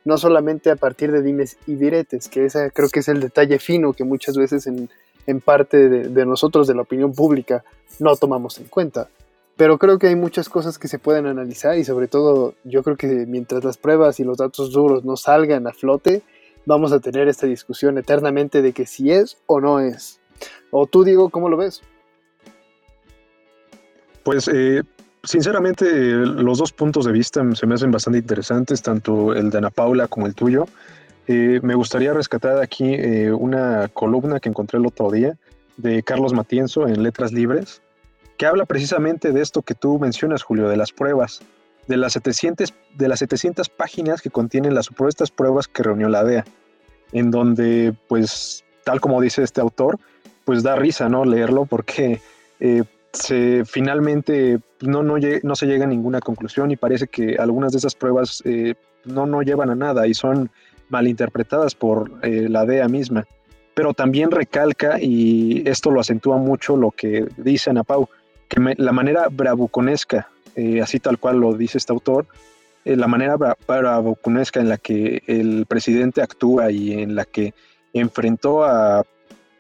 No 0.04 0.18
solamente 0.18 0.68
a 0.68 0.74
partir 0.74 1.12
de 1.12 1.22
dimes 1.22 1.58
y 1.68 1.76
diretes, 1.76 2.28
que 2.28 2.44
esa 2.44 2.70
creo 2.70 2.88
que 2.88 3.00
es 3.00 3.08
el 3.08 3.20
detalle 3.20 3.60
fino 3.60 3.92
que 3.92 4.02
muchas 4.02 4.36
veces 4.36 4.66
en, 4.66 4.90
en 5.28 5.40
parte 5.40 5.88
de, 5.88 6.08
de 6.08 6.26
nosotros, 6.26 6.66
de 6.66 6.74
la 6.74 6.82
opinión 6.82 7.12
pública, 7.12 7.62
no 8.00 8.16
tomamos 8.16 8.58
en 8.58 8.64
cuenta. 8.64 9.08
Pero 9.56 9.78
creo 9.78 9.98
que 9.98 10.08
hay 10.08 10.16
muchas 10.16 10.48
cosas 10.48 10.78
que 10.78 10.88
se 10.88 10.98
pueden 10.98 11.26
analizar 11.26 11.76
y 11.76 11.84
sobre 11.84 12.08
todo 12.08 12.54
yo 12.64 12.82
creo 12.82 12.96
que 12.96 13.26
mientras 13.26 13.62
las 13.64 13.76
pruebas 13.76 14.18
y 14.18 14.24
los 14.24 14.38
datos 14.38 14.72
duros 14.72 15.04
no 15.04 15.16
salgan 15.16 15.66
a 15.66 15.72
flote, 15.72 16.22
vamos 16.64 16.92
a 16.92 17.00
tener 17.00 17.28
esta 17.28 17.46
discusión 17.46 17.98
eternamente 17.98 18.62
de 18.62 18.72
que 18.72 18.86
si 18.86 19.12
es 19.12 19.36
o 19.46 19.60
no 19.60 19.80
es. 19.80 20.20
O 20.70 20.86
tú, 20.86 21.04
Diego, 21.04 21.28
¿cómo 21.28 21.48
lo 21.48 21.56
ves? 21.56 21.82
Pues 24.22 24.48
eh, 24.48 24.82
sinceramente 25.22 25.86
los 26.14 26.58
dos 26.58 26.72
puntos 26.72 27.04
de 27.04 27.12
vista 27.12 27.42
se 27.54 27.66
me 27.66 27.74
hacen 27.74 27.90
bastante 27.90 28.18
interesantes, 28.18 28.82
tanto 28.82 29.34
el 29.34 29.50
de 29.50 29.58
Ana 29.58 29.70
Paula 29.70 30.08
como 30.08 30.26
el 30.26 30.34
tuyo. 30.34 30.66
Eh, 31.28 31.60
me 31.62 31.74
gustaría 31.74 32.12
rescatar 32.12 32.60
aquí 32.60 32.94
eh, 32.94 33.32
una 33.32 33.88
columna 33.88 34.40
que 34.40 34.48
encontré 34.48 34.78
el 34.78 34.86
otro 34.86 35.10
día 35.10 35.36
de 35.76 36.02
Carlos 36.02 36.32
Matienzo 36.32 36.88
en 36.88 37.02
Letras 37.02 37.32
Libres, 37.32 37.80
que 38.42 38.46
habla 38.46 38.64
precisamente 38.64 39.30
de 39.30 39.40
esto 39.40 39.62
que 39.62 39.76
tú 39.76 40.00
mencionas, 40.00 40.42
Julio, 40.42 40.68
de 40.68 40.76
las 40.76 40.90
pruebas, 40.90 41.42
de 41.86 41.96
las 41.96 42.14
700, 42.14 42.74
de 42.96 43.06
las 43.06 43.20
700 43.20 43.68
páginas 43.68 44.20
que 44.20 44.30
contienen 44.30 44.74
las 44.74 44.86
supuestas 44.86 45.30
pruebas 45.30 45.68
que 45.68 45.84
reunió 45.84 46.08
la 46.08 46.24
DEA, 46.24 46.44
en 47.12 47.30
donde, 47.30 47.94
pues, 48.08 48.64
tal 48.82 49.00
como 49.00 49.20
dice 49.20 49.44
este 49.44 49.60
autor, 49.60 50.00
pues 50.44 50.64
da 50.64 50.74
risa, 50.74 51.08
¿no? 51.08 51.24
Leerlo 51.24 51.66
porque 51.66 52.20
eh, 52.58 52.82
se, 53.12 53.64
finalmente 53.64 54.58
no, 54.80 55.04
no, 55.04 55.18
no, 55.44 55.54
se 55.54 55.66
llega 55.66 55.84
a 55.84 55.88
ninguna 55.88 56.18
conclusión 56.18 56.72
y 56.72 56.76
parece 56.76 57.06
que 57.06 57.36
algunas 57.36 57.70
de 57.70 57.78
esas 57.78 57.94
pruebas 57.94 58.42
eh, 58.44 58.74
no, 59.04 59.24
no 59.24 59.42
llevan 59.42 59.70
a 59.70 59.76
nada 59.76 60.08
y 60.08 60.14
son 60.14 60.50
malinterpretadas 60.88 61.76
por 61.76 62.10
eh, 62.24 62.48
la 62.48 62.66
DEA 62.66 62.88
misma 62.88 63.24
pero 63.74 63.94
también 63.94 64.30
recalca, 64.30 64.98
y 65.00 65.62
esto 65.66 65.90
lo 65.90 66.00
acentúa 66.00 66.36
mucho 66.36 66.76
lo 66.76 66.90
que 66.90 67.26
dice 67.38 67.70
Ana 67.70 67.84
Pau, 67.84 68.06
la 68.76 68.92
manera 68.92 69.28
bravuconesca, 69.30 70.28
eh, 70.54 70.80
así 70.80 71.00
tal 71.00 71.18
cual 71.18 71.38
lo 71.38 71.54
dice 71.54 71.78
este 71.78 71.92
autor, 71.92 72.26
eh, 72.84 72.96
la 72.96 73.06
manera 73.06 73.36
bravuconesca 73.36 74.60
en 74.60 74.68
la 74.68 74.78
que 74.78 75.22
el 75.26 75.66
presidente 75.66 76.22
actúa 76.22 76.70
y 76.70 76.92
en 76.92 77.14
la 77.14 77.24
que 77.24 77.54
enfrentó 77.92 78.64
a, 78.64 79.04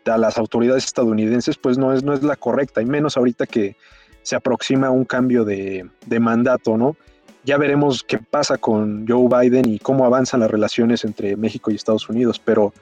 las 0.04 0.36
autoridades 0.36 0.84
estadounidenses, 0.84 1.56
pues 1.56 1.78
no 1.78 1.92
es, 1.92 2.02
no 2.02 2.12
es 2.12 2.24
la 2.24 2.34
correcta, 2.34 2.82
y 2.82 2.86
menos 2.86 3.16
ahorita 3.16 3.46
que 3.46 3.76
se 4.22 4.34
aproxima 4.34 4.90
un 4.90 5.04
cambio 5.04 5.44
de, 5.44 5.88
de 6.06 6.18
mandato, 6.18 6.76
¿no? 6.76 6.96
Ya 7.44 7.56
veremos 7.56 8.02
qué 8.02 8.18
pasa 8.18 8.58
con 8.58 9.06
Joe 9.06 9.28
Biden 9.28 9.68
y 9.68 9.78
cómo 9.78 10.04
avanzan 10.04 10.40
las 10.40 10.50
relaciones 10.50 11.04
entre 11.04 11.36
México 11.36 11.70
y 11.70 11.76
Estados 11.76 12.08
Unidos, 12.08 12.40
pero 12.44 12.72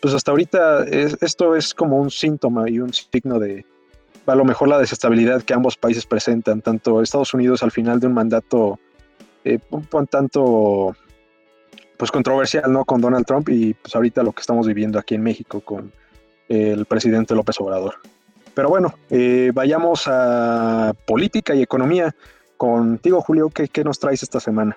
pues 0.00 0.14
hasta 0.14 0.30
ahorita 0.30 0.84
esto 0.84 1.56
es 1.56 1.74
como 1.74 1.98
un 1.98 2.10
síntoma 2.10 2.70
y 2.70 2.78
un 2.78 2.92
signo 2.92 3.40
de 3.40 3.64
a 4.28 4.34
lo 4.34 4.44
mejor 4.44 4.68
la 4.68 4.78
desestabilidad 4.78 5.42
que 5.42 5.54
ambos 5.54 5.76
países 5.76 6.06
presentan, 6.06 6.60
tanto 6.62 7.02
Estados 7.02 7.34
Unidos 7.34 7.62
al 7.62 7.70
final 7.70 8.00
de 8.00 8.06
un 8.06 8.14
mandato 8.14 8.78
eh, 9.44 9.58
un, 9.70 10.06
tanto 10.06 10.94
pues 11.96 12.10
controversial, 12.10 12.70
¿no? 12.72 12.84
Con 12.84 13.00
Donald 13.00 13.26
Trump 13.26 13.48
y 13.48 13.74
pues 13.74 13.94
ahorita 13.94 14.22
lo 14.22 14.32
que 14.32 14.40
estamos 14.40 14.66
viviendo 14.66 14.98
aquí 14.98 15.14
en 15.14 15.22
México 15.22 15.60
con 15.60 15.92
el 16.48 16.86
presidente 16.86 17.34
López 17.34 17.60
Obrador. 17.60 17.96
Pero 18.54 18.68
bueno, 18.68 18.94
eh, 19.10 19.50
vayamos 19.54 20.04
a 20.06 20.92
política 21.06 21.54
y 21.54 21.62
economía. 21.62 22.14
Contigo, 22.56 23.20
Julio, 23.20 23.50
¿qué, 23.50 23.68
qué 23.68 23.84
nos 23.84 23.98
traes 23.98 24.22
esta 24.22 24.40
semana? 24.40 24.76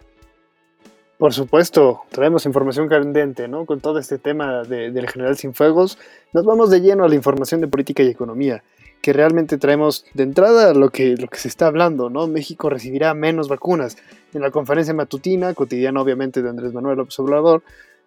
Por 1.18 1.34
supuesto, 1.34 2.02
traemos 2.10 2.48
información 2.48 2.88
candente, 2.88 3.48
¿no? 3.48 3.66
Con 3.66 3.80
todo 3.80 4.00
este 4.00 4.18
tema 4.18 4.64
del 4.64 5.08
general 5.08 5.36
Fuegos, 5.54 6.00
nos 6.34 6.46
vamos 6.46 6.72
de 6.72 6.82
lleno 6.82 7.04
a 7.04 7.10
la 7.10 7.14
información 7.14 7.62
de 7.62 7.68
política 7.68 8.02
y 8.02 8.08
economía, 8.08 8.64
que 9.02 9.14
realmente 9.14 9.58
traemos 9.58 10.06
de 10.14 10.24
entrada 10.24 10.74
lo 10.74 10.90
que, 10.90 11.16
lo 11.18 11.28
que 11.28 11.38
se 11.38 11.48
está 11.48 11.68
hablando, 11.68 12.10
¿no? 12.10 12.28
México 12.28 12.70
recibirá 12.70 13.14
menos 13.14 13.48
vacunas. 13.48 13.98
En 14.34 14.42
la 14.42 14.52
conferencia 14.52 14.94
matutina, 14.94 15.54
cotidiana 15.54 16.02
obviamente 16.02 16.42
de 16.42 16.50
Andrés 16.50 16.74
Manuel 16.74 16.98
López 16.98 17.20
Obrador, 17.20 17.64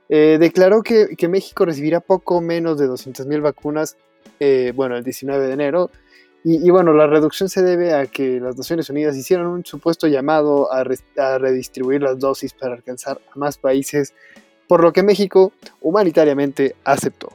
eh, 0.08 0.36
declaró 0.38 0.82
que, 0.82 1.16
México 1.28 1.64
recibirá 1.64 2.00
poco 2.00 2.40
menos 2.40 2.78
de 2.78 2.88
200.000 2.88 3.40
vacunas, 3.40 3.96
eh, 4.38 4.72
bueno, 4.74 4.96
el 4.96 5.04
19 5.04 5.46
de 5.46 5.52
enero, 5.52 5.90
y, 6.46 6.68
bueno, 6.68 6.92
la 6.92 7.06
reducción 7.06 7.48
se 7.48 7.62
debe 7.62 7.94
a 7.94 8.04
que 8.04 8.38
las 8.38 8.58
Naciones 8.58 8.90
Unidas 8.90 9.16
hicieron 9.16 9.46
un 9.46 9.64
supuesto 9.64 10.08
llamado 10.08 10.70
a, 10.70 10.84
redistribuir 10.84 12.02
las 12.02 12.18
dosis 12.18 12.52
para 12.52 12.74
alcanzar 12.74 13.18
a 13.34 13.38
más 13.38 13.56
países, 13.56 14.12
por 14.68 14.82
lo 14.82 14.92
que 14.92 15.02
México 15.02 15.54
humanitariamente 15.80 16.76
aceptó. 16.84 17.30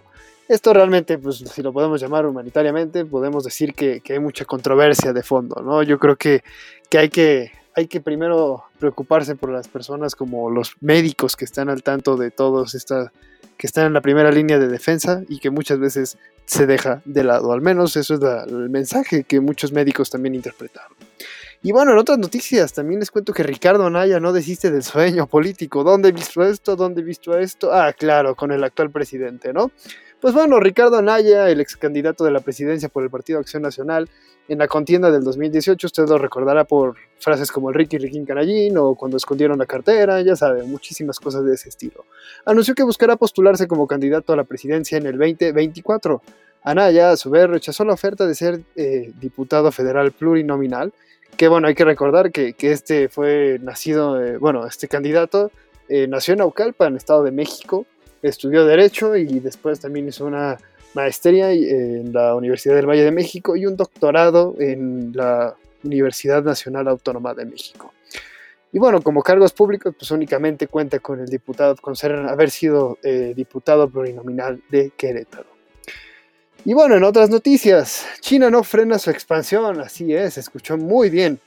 Esto 0.49 0.73
realmente, 0.73 1.19
pues 1.19 1.37
si 1.37 1.61
lo 1.61 1.71
podemos 1.71 2.01
llamar 2.01 2.25
humanitariamente, 2.25 3.05
podemos 3.05 3.43
decir 3.43 3.75
que, 3.75 4.01
hay 4.09 4.19
mucha 4.19 4.45
controversia 4.45 5.13
de 5.13 5.21
fondo, 5.21 5.61
¿no? 5.61 5.83
Yo 5.83 5.99
creo 5.99 6.15
que, 6.15 6.43
que, 6.89 6.97
hay 6.97 7.09
que 7.09 7.51
hay 7.75 7.87
que 7.87 8.01
primero 8.01 8.65
preocuparse 8.79 9.35
por 9.35 9.51
las 9.51 9.67
personas 9.67 10.15
como 10.15 10.49
los 10.49 10.75
médicos 10.81 11.35
que 11.35 11.45
están 11.45 11.69
al 11.69 11.83
tanto 11.83 12.17
de 12.17 12.31
todos 12.31 12.75
estas 12.75 13.11
que 13.57 13.67
están 13.67 13.85
en 13.85 13.93
la 13.93 14.01
primera 14.01 14.31
línea 14.31 14.57
de 14.57 14.67
defensa 14.67 15.21
y 15.29 15.39
que 15.39 15.49
muchas 15.49 15.79
veces 15.79 16.17
se 16.45 16.65
deja 16.65 17.01
de 17.05 17.23
lado. 17.23 17.51
Al 17.51 17.61
menos 17.61 17.95
eso 17.95 18.15
es 18.15 18.21
el 18.51 18.69
mensaje 18.69 19.25
que 19.25 19.39
muchos 19.41 19.71
médicos 19.71 20.09
también 20.09 20.33
interpretaron. 20.33 20.97
Y 21.61 21.73
bueno, 21.73 21.91
en 21.91 21.97
otras 21.97 22.17
noticias 22.17 22.71
también 22.71 23.01
les 23.01 23.11
cuento 23.11 23.33
que 23.33 23.43
Ricardo 23.43 23.85
Anaya 23.85 24.21
no 24.21 24.31
desiste 24.31 24.71
del 24.71 24.83
sueño 24.83 25.27
político. 25.27 25.83
¿Dónde 25.83 26.09
he 26.09 26.11
visto 26.13 26.41
esto? 26.41 26.77
¿Dónde 26.77 27.01
he 27.01 27.03
visto 27.03 27.37
esto? 27.37 27.73
Ah, 27.73 27.91
claro, 27.91 28.33
con 28.35 28.51
el 28.51 28.63
actual 28.63 28.91
presidente, 28.91 29.51
¿no? 29.51 29.71
Pues 30.21 30.33
bueno, 30.33 30.59
Ricardo 30.59 30.97
Anaya, 30.97 31.49
el 31.49 31.59
ex 31.59 31.75
candidato 31.75 32.23
de 32.23 32.31
la 32.31 32.39
presidencia 32.39 32.87
por 32.87 33.03
el 33.03 33.09
Partido 33.09 33.39
Acción 33.39 33.61
Nacional, 33.61 34.09
en 34.49 34.57
la 34.57 34.67
contienda 34.67 35.11
del 35.11 35.23
2018, 35.23 35.87
usted 35.87 36.07
lo 36.07 36.17
recordará 36.17 36.63
por 36.63 36.95
frases 37.19 37.51
como 37.51 37.69
el 37.69 37.75
Ricky 37.75 37.97
Ricky 37.97 38.25
Canallín 38.25 38.77
o 38.77 38.95
cuando 38.95 39.17
escondieron 39.17 39.59
la 39.59 39.65
cartera, 39.65 40.21
ya 40.21 40.35
sabe, 40.35 40.63
muchísimas 40.63 41.19
cosas 41.19 41.45
de 41.45 41.53
ese 41.53 41.69
estilo. 41.69 42.05
Anunció 42.45 42.73
que 42.73 42.83
buscará 42.83 43.15
postularse 43.15 43.67
como 43.67 43.85
candidato 43.85 44.33
a 44.33 44.35
la 44.35 44.45
presidencia 44.45 44.97
en 44.97 45.05
el 45.05 45.17
2024. 45.17 46.21
Anaya, 46.63 47.11
a 47.11 47.17
su 47.17 47.29
vez, 47.29 47.47
rechazó 47.47 47.85
la 47.85 47.93
oferta 47.93 48.25
de 48.25 48.35
ser 48.35 48.61
eh, 48.75 49.11
diputado 49.19 49.71
federal 49.71 50.11
plurinominal, 50.11 50.91
que 51.37 51.47
bueno, 51.47 51.67
hay 51.67 51.75
que 51.75 51.85
recordar 51.85 52.31
que, 52.31 52.55
este 52.59 53.09
fue 53.09 53.59
nacido, 53.61 54.21
eh, 54.21 54.37
bueno, 54.37 54.65
este 54.65 54.87
candidato 54.87 55.51
eh, 55.87 56.07
nació 56.07 56.33
en 56.33 56.41
Aucalpa, 56.41 56.87
en 56.87 56.95
Estado 56.95 57.23
de 57.23 57.31
México, 57.31 57.85
estudió 58.21 58.65
Derecho 58.65 59.15
y 59.15 59.39
después 59.39 59.79
también 59.79 60.07
hizo 60.07 60.25
una 60.25 60.57
maestría 60.93 61.51
en 61.51 62.11
la 62.11 62.35
Universidad 62.35 62.75
del 62.75 62.87
Valle 62.87 63.03
de 63.03 63.11
México 63.11 63.55
y 63.55 63.65
un 63.65 63.77
doctorado 63.77 64.55
en 64.59 65.11
la 65.15 65.55
Universidad 65.83 66.43
Nacional 66.43 66.87
Autónoma 66.87 67.33
de 67.33 67.45
México. 67.45 67.93
Y 68.71 68.77
bueno, 68.77 69.01
como 69.01 69.23
cargos 69.23 69.51
públicos, 69.53 69.95
pues 69.97 70.11
únicamente 70.11 70.67
cuenta 70.67 70.99
con 70.99 71.19
el 71.19 71.27
diputado, 71.27 71.75
con 71.77 71.95
ser, 71.95 72.13
haber 72.13 72.51
sido 72.51 72.99
eh, 73.01 73.33
diputado 73.35 73.89
plurinominal 73.89 74.61
de 74.69 74.91
Querétaro. 74.95 75.58
Y 76.65 76.73
bueno, 76.73 76.97
en 76.97 77.03
otras 77.03 77.29
noticias, 77.29 78.05
China 78.19 78.49
no 78.49 78.63
frena 78.63 78.99
su 78.99 79.09
expansión, 79.09 79.79
así 79.79 80.13
es, 80.13 80.37
escuchó 80.37 80.77
muy 80.77 81.09
bien. 81.09 81.39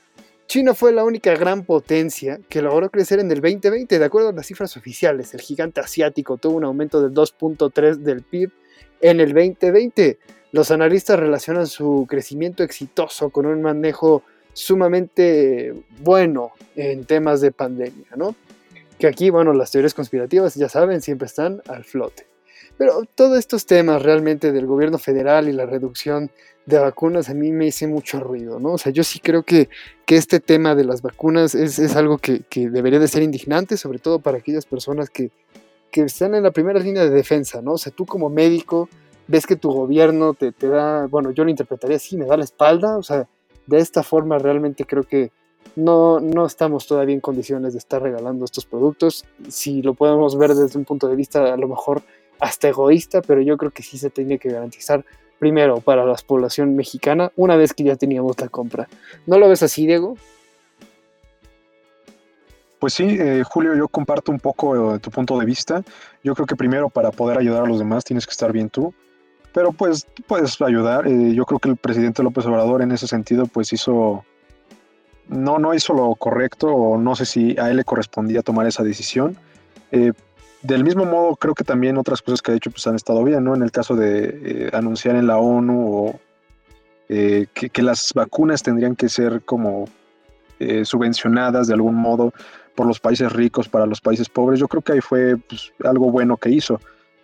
China 0.47 0.73
fue 0.73 0.91
la 0.91 1.03
única 1.03 1.35
gran 1.35 1.63
potencia 1.65 2.39
que 2.49 2.61
logró 2.61 2.89
crecer 2.89 3.19
en 3.19 3.31
el 3.31 3.39
2020, 3.39 3.99
de 3.99 4.05
acuerdo 4.05 4.29
a 4.29 4.33
las 4.33 4.47
cifras 4.47 4.75
oficiales. 4.75 5.33
El 5.33 5.41
gigante 5.41 5.81
asiático 5.81 6.37
tuvo 6.37 6.57
un 6.57 6.63
aumento 6.63 7.01
del 7.01 7.13
2.3 7.13 7.97
del 7.97 8.23
PIB 8.23 8.51
en 9.01 9.19
el 9.19 9.33
2020. 9.33 10.17
Los 10.51 10.71
analistas 10.71 11.19
relacionan 11.19 11.67
su 11.67 12.05
crecimiento 12.09 12.63
exitoso 12.63 13.29
con 13.29 13.45
un 13.45 13.61
manejo 13.61 14.23
sumamente 14.53 15.73
bueno 16.01 16.51
en 16.75 17.05
temas 17.05 17.39
de 17.39 17.51
pandemia, 17.51 18.07
¿no? 18.15 18.35
Que 18.97 19.07
aquí, 19.07 19.29
bueno, 19.29 19.53
las 19.53 19.71
teorías 19.71 19.93
conspirativas, 19.93 20.55
ya 20.55 20.69
saben, 20.69 21.01
siempre 21.01 21.27
están 21.27 21.61
al 21.67 21.83
flote. 21.83 22.32
Pero 22.77 23.03
todos 23.15 23.37
estos 23.37 23.65
temas 23.65 24.01
realmente 24.01 24.51
del 24.51 24.65
gobierno 24.65 24.97
federal 24.97 25.47
y 25.47 25.51
la 25.51 25.65
reducción 25.65 26.31
de 26.65 26.79
vacunas 26.79 27.29
a 27.29 27.33
mí 27.33 27.51
me 27.51 27.67
hice 27.67 27.87
mucho 27.87 28.19
ruido, 28.19 28.59
¿no? 28.59 28.73
O 28.73 28.77
sea, 28.77 28.91
yo 28.91 29.03
sí 29.03 29.19
creo 29.19 29.43
que, 29.43 29.69
que 30.05 30.15
este 30.15 30.39
tema 30.39 30.75
de 30.75 30.85
las 30.85 31.01
vacunas 31.01 31.55
es, 31.55 31.77
es 31.77 31.95
algo 31.95 32.17
que, 32.17 32.41
que, 32.49 32.69
debería 32.69 32.99
de 32.99 33.07
ser 33.07 33.21
indignante, 33.21 33.77
sobre 33.77 33.99
todo 33.99 34.19
para 34.19 34.37
aquellas 34.37 34.65
personas 34.65 35.09
que, 35.09 35.29
que 35.91 36.03
están 36.03 36.35
en 36.35 36.43
la 36.43 36.51
primera 36.51 36.79
línea 36.79 37.03
de 37.03 37.09
defensa, 37.09 37.61
¿no? 37.61 37.73
O 37.73 37.77
sea, 37.77 37.91
tú 37.91 38.05
como 38.05 38.29
médico 38.29 38.89
ves 39.27 39.45
que 39.45 39.55
tu 39.55 39.71
gobierno 39.71 40.33
te, 40.33 40.51
te 40.51 40.67
da, 40.67 41.07
bueno, 41.07 41.31
yo 41.31 41.43
lo 41.43 41.49
interpretaría 41.49 41.97
así, 41.97 42.17
me 42.17 42.25
da 42.25 42.37
la 42.37 42.43
espalda, 42.43 42.97
o 42.97 43.03
sea, 43.03 43.27
de 43.67 43.77
esta 43.77 44.03
forma 44.03 44.37
realmente 44.37 44.85
creo 44.85 45.03
que 45.03 45.31
no, 45.75 46.19
no 46.19 46.45
estamos 46.45 46.87
todavía 46.87 47.15
en 47.15 47.21
condiciones 47.21 47.73
de 47.73 47.79
estar 47.79 48.01
regalando 48.01 48.45
estos 48.45 48.65
productos. 48.65 49.25
Si 49.49 49.81
lo 49.81 49.93
podemos 49.93 50.37
ver 50.37 50.53
desde 50.53 50.77
un 50.77 50.85
punto 50.85 51.07
de 51.07 51.15
vista 51.15 51.53
a 51.53 51.57
lo 51.57 51.67
mejor 51.67 52.03
hasta 52.39 52.69
egoísta, 52.69 53.21
pero 53.21 53.41
yo 53.41 53.57
creo 53.57 53.71
que 53.71 53.83
sí 53.83 53.97
se 53.97 54.09
tiene 54.09 54.39
que 54.39 54.49
garantizar 54.49 55.05
primero 55.39 55.81
para 55.81 56.05
la 56.05 56.15
población 56.25 56.75
mexicana 56.75 57.31
una 57.35 57.55
vez 57.55 57.73
que 57.73 57.83
ya 57.83 57.95
teníamos 57.95 58.39
la 58.39 58.47
compra. 58.47 58.87
¿No 59.25 59.37
lo 59.37 59.49
ves 59.49 59.63
así, 59.63 59.85
Diego? 59.85 60.15
Pues 62.79 62.93
sí, 62.93 63.17
eh, 63.19 63.43
Julio, 63.45 63.75
yo 63.75 63.87
comparto 63.87 64.31
un 64.31 64.39
poco 64.39 64.95
eh, 64.95 64.99
tu 64.99 65.09
punto 65.09 65.39
de 65.39 65.45
vista. 65.45 65.83
Yo 66.23 66.35
creo 66.35 66.45
que 66.45 66.55
primero 66.55 66.89
para 66.89 67.11
poder 67.11 67.37
ayudar 67.37 67.63
a 67.63 67.65
los 67.65 67.79
demás 67.79 68.03
tienes 68.03 68.25
que 68.25 68.31
estar 68.31 68.51
bien 68.51 68.69
tú. 68.69 68.93
Pero 69.53 69.71
pues 69.71 70.05
puedes 70.27 70.61
ayudar. 70.61 71.07
Eh, 71.07 71.33
yo 71.33 71.45
creo 71.45 71.59
que 71.59 71.69
el 71.69 71.77
presidente 71.77 72.23
López 72.23 72.45
Obrador 72.45 72.81
en 72.81 72.91
ese 72.91 73.07
sentido 73.07 73.45
pues 73.45 73.71
hizo... 73.71 74.25
No, 75.29 75.59
no 75.59 75.73
hizo 75.73 75.93
lo 75.93 76.13
correcto 76.15 76.67
o 76.67 76.97
no 76.97 77.15
sé 77.15 77.25
si 77.25 77.57
a 77.57 77.69
él 77.69 77.77
le 77.77 77.85
correspondía 77.85 78.41
tomar 78.41 78.67
esa 78.67 78.83
decisión. 78.83 79.37
Eh, 80.63 80.67
del 80.67 80.83
mismo 80.83 81.05
modo, 81.05 81.35
creo 81.35 81.53
que 81.53 81.63
también 81.63 81.97
otras 81.97 82.21
cosas 82.21 82.41
que 82.41 82.51
ha 82.51 82.55
hecho 82.55 82.71
pues 82.71 82.85
han 82.87 82.95
estado 82.95 83.23
bien, 83.23 83.43
¿no? 83.43 83.55
En 83.55 83.63
el 83.63 83.71
caso 83.71 83.95
de 83.95 84.39
eh, 84.43 84.69
anunciar 84.73 85.15
en 85.15 85.27
la 85.27 85.37
ONU 85.37 85.87
o 85.87 86.19
que, 87.07 87.69
que, 87.71 87.83
las 87.83 88.11
vacunas 88.15 88.63
tendrían 88.63 88.95
que 88.95 89.07
ser 89.07 89.43
como 89.43 89.87
subvencionadas 90.83 91.67
de 91.67 91.73
algún 91.73 91.93
modo 91.93 92.33
por 92.75 92.87
los 92.87 92.99
países 92.99 93.31
ricos 93.31 93.69
para 93.69 93.85
los 93.85 94.01
países 94.01 94.29
pobres. 94.29 94.59
Yo 94.59 94.67
creo 94.67 94.81
que 94.81 94.93
ahí 94.93 95.01
fue 95.01 95.37
pues, 95.37 95.71
algo 95.83 96.11
bueno 96.11 96.37
que 96.37 96.49
hizo. 96.49 96.79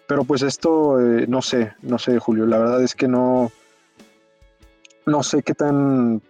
Pero 0.08 0.24
pues 0.24 0.42
esto, 0.42 1.00
eh, 1.00 1.26
no 1.28 1.44
sé, 1.44 1.74
no 1.84 2.00
sé, 2.00 2.18
Julio, 2.18 2.48
la 2.48 2.58
verdad 2.58 2.82
es 2.84 2.96
que 2.96 3.08
no, 3.08 3.52
no 5.06 5.22
sé 5.22 5.44
qué 5.44 5.54
tan, 5.54 6.22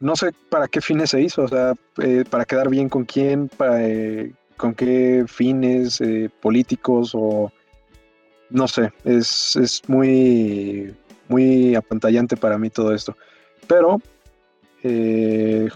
no 0.00 0.16
sé 0.16 0.32
para 0.48 0.66
qué 0.66 0.80
fines 0.80 1.10
se 1.10 1.20
hizo, 1.20 1.42
o 1.42 1.48
sea, 1.48 1.74
eh, 2.02 2.24
para 2.28 2.44
quedar 2.44 2.68
bien 2.68 2.88
con 2.88 3.04
quién, 3.04 3.48
para, 3.48 3.86
eh, 3.86 4.32
con 4.60 4.74
qué 4.74 5.24
fines 5.26 6.00
políticos 6.40 7.12
o, 7.14 7.50
no 8.50 8.68
sé, 8.68 8.92
es, 9.04 9.56
es 9.56 9.82
muy, 9.88 10.94
muy 11.28 11.74
apantallante 11.74 12.36
para 12.36 12.58
mí 12.58 12.70
todo 12.70 12.94
esto. 12.94 13.16
Pero, 13.66 14.00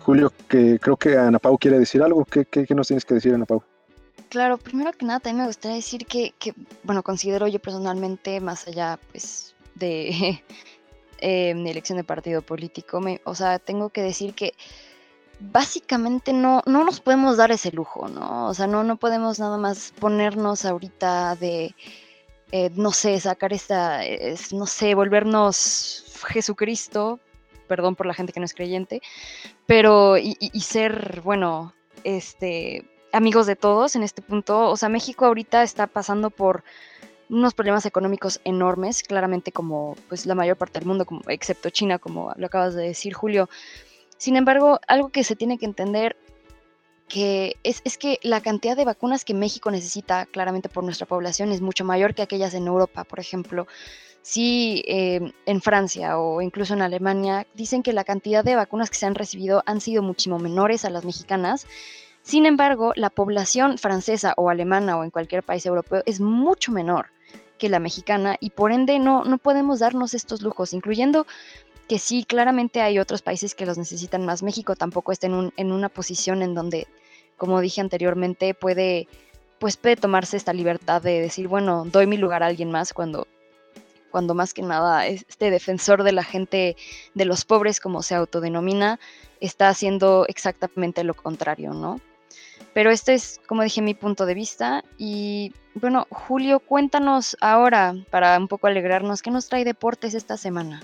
Julio, 0.04 0.32
que 0.48 0.78
creo 0.78 0.96
que 0.96 1.16
Ana 1.16 1.38
Pau 1.38 1.58
quiere 1.58 1.78
decir 1.78 2.02
algo, 2.02 2.24
¿qué, 2.24 2.44
qué, 2.44 2.66
qué 2.66 2.74
nos 2.74 2.88
tienes 2.88 3.04
que 3.04 3.14
decir, 3.14 3.34
Ana 3.34 3.46
Pau? 3.46 3.62
Claro, 4.28 4.58
primero 4.58 4.92
que 4.92 5.06
nada 5.06 5.20
también 5.20 5.42
me 5.42 5.46
gustaría 5.46 5.76
decir 5.76 6.06
que, 6.06 6.34
que 6.38 6.54
bueno, 6.82 7.02
considero 7.02 7.46
yo 7.46 7.60
personalmente, 7.60 8.40
más 8.40 8.66
allá 8.66 8.98
pues 9.12 9.54
de 9.76 10.42
eh, 11.20 11.50
elección 11.50 11.98
de 11.98 12.04
partido 12.04 12.42
político, 12.42 13.00
me, 13.00 13.20
o 13.24 13.34
sea, 13.34 13.58
tengo 13.58 13.90
que 13.90 14.02
decir 14.02 14.34
que 14.34 14.54
básicamente 15.40 16.32
no, 16.32 16.62
no 16.66 16.84
nos 16.84 17.00
podemos 17.00 17.36
dar 17.36 17.52
ese 17.52 17.72
lujo, 17.72 18.08
¿no? 18.08 18.48
O 18.48 18.54
sea, 18.54 18.66
no, 18.66 18.84
no 18.84 18.96
podemos 18.96 19.38
nada 19.38 19.58
más 19.58 19.92
ponernos 19.98 20.64
ahorita 20.64 21.36
de, 21.36 21.74
eh, 22.52 22.70
no 22.74 22.92
sé, 22.92 23.18
sacar 23.20 23.52
esta, 23.52 24.04
es, 24.04 24.52
no 24.52 24.66
sé, 24.66 24.94
volvernos 24.94 26.04
Jesucristo, 26.28 27.20
perdón 27.68 27.96
por 27.96 28.06
la 28.06 28.14
gente 28.14 28.32
que 28.32 28.40
no 28.40 28.46
es 28.46 28.54
creyente, 28.54 29.02
pero 29.66 30.18
y, 30.18 30.36
y 30.40 30.60
ser, 30.60 31.20
bueno, 31.22 31.74
este 32.04 32.84
amigos 33.14 33.46
de 33.46 33.56
todos 33.56 33.96
en 33.96 34.02
este 34.02 34.22
punto. 34.22 34.68
O 34.68 34.76
sea, 34.76 34.88
México 34.88 35.24
ahorita 35.24 35.62
está 35.62 35.86
pasando 35.86 36.30
por 36.30 36.64
unos 37.30 37.54
problemas 37.54 37.86
económicos 37.86 38.40
enormes, 38.44 39.02
claramente 39.02 39.52
como 39.52 39.96
pues 40.08 40.26
la 40.26 40.34
mayor 40.34 40.56
parte 40.56 40.78
del 40.78 40.88
mundo, 40.88 41.06
como, 41.06 41.22
excepto 41.28 41.70
China, 41.70 41.98
como 41.98 42.32
lo 42.36 42.46
acabas 42.46 42.74
de 42.74 42.82
decir, 42.82 43.14
Julio. 43.14 43.48
Sin 44.24 44.36
embargo, 44.36 44.80
algo 44.88 45.10
que 45.10 45.22
se 45.22 45.36
tiene 45.36 45.58
que 45.58 45.66
entender 45.66 46.16
que 47.08 47.56
es, 47.62 47.82
es, 47.84 47.98
que 47.98 48.18
la 48.22 48.40
cantidad 48.40 48.74
de 48.74 48.86
vacunas 48.86 49.22
que 49.22 49.34
México 49.34 49.70
necesita, 49.70 50.24
claramente 50.24 50.70
por 50.70 50.82
nuestra 50.82 51.06
población, 51.06 51.52
es 51.52 51.60
mucho 51.60 51.84
mayor 51.84 52.14
que 52.14 52.22
aquellas 52.22 52.54
en 52.54 52.66
Europa, 52.66 53.04
por 53.04 53.20
ejemplo. 53.20 53.66
Sí, 54.22 54.82
eh, 54.86 55.30
en 55.44 55.60
Francia 55.60 56.16
o 56.16 56.40
incluso 56.40 56.72
en 56.72 56.80
Alemania, 56.80 57.46
dicen 57.52 57.82
que 57.82 57.92
la 57.92 58.04
cantidad 58.04 58.42
de 58.42 58.56
vacunas 58.56 58.88
que 58.88 58.96
se 58.96 59.04
han 59.04 59.14
recibido 59.14 59.62
han 59.66 59.82
sido 59.82 60.02
muchísimo 60.02 60.38
menores 60.38 60.86
a 60.86 60.90
las 60.90 61.04
mexicanas 61.04 61.66
sin 62.22 62.46
embargo, 62.46 62.94
la 62.96 63.10
población 63.10 63.76
francesa 63.76 64.32
o 64.38 64.48
alemana 64.48 64.96
o 64.96 65.04
en 65.04 65.10
cualquier 65.10 65.42
país 65.42 65.66
europeo 65.66 66.02
es 66.06 66.20
mucho 66.20 66.72
menor 66.72 67.10
que 67.58 67.68
la 67.68 67.80
mexicana 67.80 68.36
y 68.40 68.48
por 68.50 68.72
ende 68.72 68.98
no, 68.98 69.24
no 69.24 69.36
podemos 69.36 69.78
darnos 69.78 70.14
estos 70.14 70.40
lujos, 70.40 70.72
incluyendo 70.72 71.26
que 71.88 71.98
sí, 71.98 72.24
claramente 72.24 72.80
hay 72.80 72.98
otros 72.98 73.22
países 73.22 73.54
que 73.54 73.66
los 73.66 73.78
necesitan 73.78 74.24
más. 74.24 74.42
México 74.42 74.76
tampoco 74.76 75.12
está 75.12 75.26
en, 75.26 75.34
un, 75.34 75.52
en 75.56 75.72
una 75.72 75.88
posición 75.88 76.42
en 76.42 76.54
donde, 76.54 76.86
como 77.36 77.60
dije 77.60 77.80
anteriormente, 77.80 78.54
puede, 78.54 79.08
pues 79.58 79.76
puede 79.76 79.96
tomarse 79.96 80.36
esta 80.36 80.52
libertad 80.52 81.02
de 81.02 81.20
decir, 81.20 81.48
bueno, 81.48 81.84
doy 81.84 82.06
mi 82.06 82.16
lugar 82.16 82.42
a 82.42 82.46
alguien 82.46 82.70
más 82.70 82.92
cuando 82.92 83.26
cuando 84.14 84.32
más 84.34 84.54
que 84.54 84.62
nada 84.62 85.08
este 85.08 85.50
defensor 85.50 86.04
de 86.04 86.12
la 86.12 86.22
gente, 86.22 86.76
de 87.14 87.24
los 87.24 87.44
pobres, 87.44 87.80
como 87.80 88.00
se 88.00 88.14
autodenomina, 88.14 89.00
está 89.40 89.68
haciendo 89.68 90.24
exactamente 90.28 91.02
lo 91.02 91.14
contrario, 91.14 91.74
¿no? 91.74 92.00
Pero 92.74 92.92
este 92.92 93.14
es, 93.14 93.40
como 93.48 93.64
dije, 93.64 93.82
mi 93.82 93.94
punto 93.94 94.24
de 94.24 94.34
vista. 94.34 94.84
Y 94.98 95.52
bueno, 95.74 96.06
Julio, 96.10 96.60
cuéntanos 96.60 97.36
ahora, 97.40 97.96
para 98.10 98.38
un 98.38 98.46
poco 98.46 98.68
alegrarnos, 98.68 99.20
¿qué 99.20 99.32
nos 99.32 99.48
trae 99.48 99.64
deportes 99.64 100.14
esta 100.14 100.36
semana? 100.36 100.80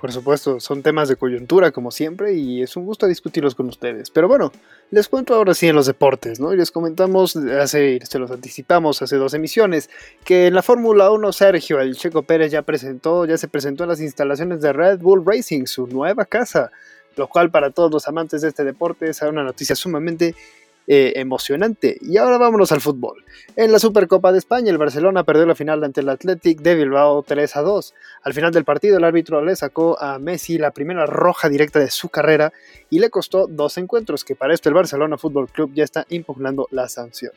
Por 0.00 0.12
supuesto, 0.12 0.60
son 0.60 0.82
temas 0.82 1.08
de 1.08 1.16
coyuntura 1.16 1.72
como 1.72 1.90
siempre 1.90 2.34
y 2.34 2.62
es 2.62 2.76
un 2.76 2.84
gusto 2.84 3.06
discutirlos 3.06 3.54
con 3.54 3.66
ustedes. 3.66 4.10
Pero 4.10 4.28
bueno, 4.28 4.52
les 4.90 5.08
cuento 5.08 5.34
ahora 5.34 5.54
sí 5.54 5.66
en 5.66 5.74
los 5.74 5.86
deportes, 5.86 6.38
¿no? 6.38 6.52
Y 6.54 6.56
les 6.56 6.70
comentamos, 6.70 7.34
hace, 7.36 7.98
se 8.04 8.18
los 8.18 8.30
anticipamos 8.30 9.02
hace 9.02 9.16
dos 9.16 9.34
emisiones, 9.34 9.90
que 10.24 10.46
en 10.46 10.54
la 10.54 10.62
Fórmula 10.62 11.10
1 11.10 11.32
Sergio, 11.32 11.80
el 11.80 11.96
Checo 11.96 12.22
Pérez 12.22 12.52
ya 12.52 12.62
presentó, 12.62 13.24
ya 13.24 13.36
se 13.36 13.48
presentó 13.48 13.84
en 13.84 13.90
las 13.90 14.00
instalaciones 14.00 14.60
de 14.60 14.72
Red 14.72 15.00
Bull 15.00 15.24
Racing, 15.26 15.66
su 15.66 15.88
nueva 15.88 16.24
casa, 16.24 16.70
lo 17.16 17.26
cual 17.26 17.50
para 17.50 17.70
todos 17.70 17.90
los 17.90 18.06
amantes 18.06 18.42
de 18.42 18.48
este 18.48 18.62
deporte 18.62 19.08
es 19.10 19.20
una 19.22 19.42
noticia 19.42 19.74
sumamente 19.74 20.36
eh, 20.90 21.12
emocionante. 21.16 21.98
Y 22.00 22.16
ahora 22.16 22.38
vámonos 22.38 22.72
al 22.72 22.80
fútbol. 22.80 23.22
En 23.56 23.70
la 23.72 23.78
Supercopa 23.78 24.32
de 24.32 24.38
España, 24.38 24.70
el 24.70 24.78
Barcelona 24.78 25.22
perdió 25.22 25.44
la 25.44 25.54
final 25.54 25.84
ante 25.84 26.00
el 26.00 26.08
Athletic 26.08 26.62
de 26.62 26.76
Bilbao 26.76 27.22
3 27.22 27.56
a 27.56 27.60
2. 27.60 27.94
Al 28.22 28.32
final 28.32 28.52
del 28.52 28.64
partido, 28.64 28.96
el 28.96 29.04
árbitro 29.04 29.44
le 29.44 29.54
sacó 29.54 30.00
a 30.00 30.18
Messi 30.18 30.56
la 30.56 30.70
primera 30.70 31.04
roja 31.04 31.50
directa 31.50 31.78
de 31.78 31.90
su 31.90 32.08
carrera 32.08 32.54
y 32.88 33.00
le 33.00 33.10
costó 33.10 33.46
dos 33.46 33.76
encuentros, 33.76 34.24
que 34.24 34.34
para 34.34 34.54
esto 34.54 34.70
el 34.70 34.74
Barcelona 34.74 35.18
Fútbol 35.18 35.48
Club 35.48 35.72
ya 35.74 35.84
está 35.84 36.06
impugnando 36.08 36.68
la 36.70 36.88
sanción. 36.88 37.32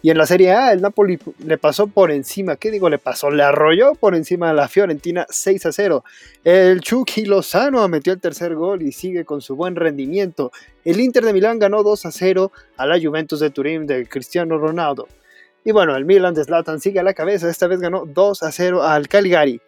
Y 0.00 0.10
en 0.10 0.18
la 0.18 0.26
Serie 0.26 0.52
A, 0.52 0.72
el 0.72 0.80
Napoli 0.80 1.18
le 1.44 1.58
pasó 1.58 1.88
por 1.88 2.12
encima, 2.12 2.54
¿qué 2.54 2.70
digo? 2.70 2.88
Le 2.88 2.98
pasó, 2.98 3.32
le 3.32 3.42
arrolló 3.42 3.94
por 3.96 4.14
encima 4.14 4.50
a 4.50 4.52
la 4.52 4.68
Fiorentina 4.68 5.26
6 5.28 5.66
a 5.66 5.72
0. 5.72 6.04
El 6.44 6.80
Chucky 6.80 7.24
Lozano 7.24 7.88
metió 7.88 8.12
el 8.12 8.20
tercer 8.20 8.54
gol 8.54 8.82
y 8.82 8.92
sigue 8.92 9.24
con 9.24 9.40
su 9.40 9.56
buen 9.56 9.74
rendimiento. 9.74 10.52
El 10.84 11.00
Inter 11.00 11.24
de 11.24 11.32
Milán 11.32 11.60
ganó 11.60 11.84
2 11.84 12.06
a 12.06 12.10
0 12.10 12.50
a 12.76 12.86
la 12.86 13.00
Juventus 13.00 13.38
de 13.38 13.50
Turín 13.50 13.86
de 13.86 14.04
Cristiano 14.08 14.58
Ronaldo. 14.58 15.06
Y 15.64 15.70
bueno, 15.70 15.94
el 15.94 16.04
Milan 16.04 16.34
de 16.34 16.42
Zlatan 16.42 16.80
sigue 16.80 16.98
a 16.98 17.04
la 17.04 17.14
cabeza, 17.14 17.48
esta 17.48 17.68
vez 17.68 17.78
ganó 17.78 18.04
2 18.04 18.42
a 18.42 18.50
0 18.50 18.82
al 18.82 19.06
Caligari, 19.06 19.60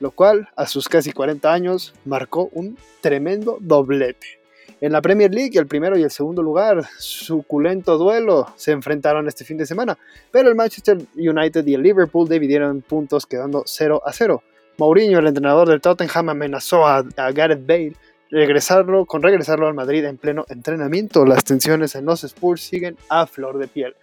lo 0.00 0.12
cual 0.12 0.48
a 0.56 0.66
sus 0.66 0.88
casi 0.88 1.12
40 1.12 1.52
años 1.52 1.92
marcó 2.06 2.48
un 2.52 2.78
tremendo 3.02 3.58
doblete. 3.60 4.38
En 4.80 4.92
la 4.92 5.02
Premier 5.02 5.32
League, 5.32 5.58
el 5.58 5.66
primero 5.66 5.98
y 5.98 6.04
el 6.04 6.10
segundo 6.10 6.42
lugar, 6.42 6.82
suculento 6.98 7.98
duelo, 7.98 8.46
se 8.56 8.72
enfrentaron 8.72 9.28
este 9.28 9.44
fin 9.44 9.58
de 9.58 9.66
semana, 9.66 9.98
pero 10.30 10.48
el 10.48 10.54
Manchester 10.54 10.96
United 11.14 11.66
y 11.66 11.74
el 11.74 11.82
Liverpool 11.82 12.26
dividieron 12.30 12.80
puntos 12.80 13.26
quedando 13.26 13.62
0 13.66 14.00
a 14.06 14.12
0. 14.12 14.42
Mourinho, 14.78 15.18
el 15.18 15.26
entrenador 15.26 15.68
del 15.68 15.82
Tottenham, 15.82 16.30
amenazó 16.30 16.86
a, 16.86 17.04
a 17.16 17.30
Gareth 17.30 17.66
Bale 17.66 17.92
regresarlo, 18.32 19.04
con 19.04 19.22
regresarlo 19.22 19.68
al 19.68 19.74
Madrid 19.74 20.04
en 20.04 20.16
pleno 20.16 20.46
entrenamiento. 20.48 21.24
Las 21.26 21.44
tensiones 21.44 21.94
en 21.94 22.06
los 22.06 22.24
Spurs 22.24 22.62
siguen 22.62 22.96
a 23.08 23.26
flor 23.26 23.58
de 23.58 23.68
piel. 23.68 23.94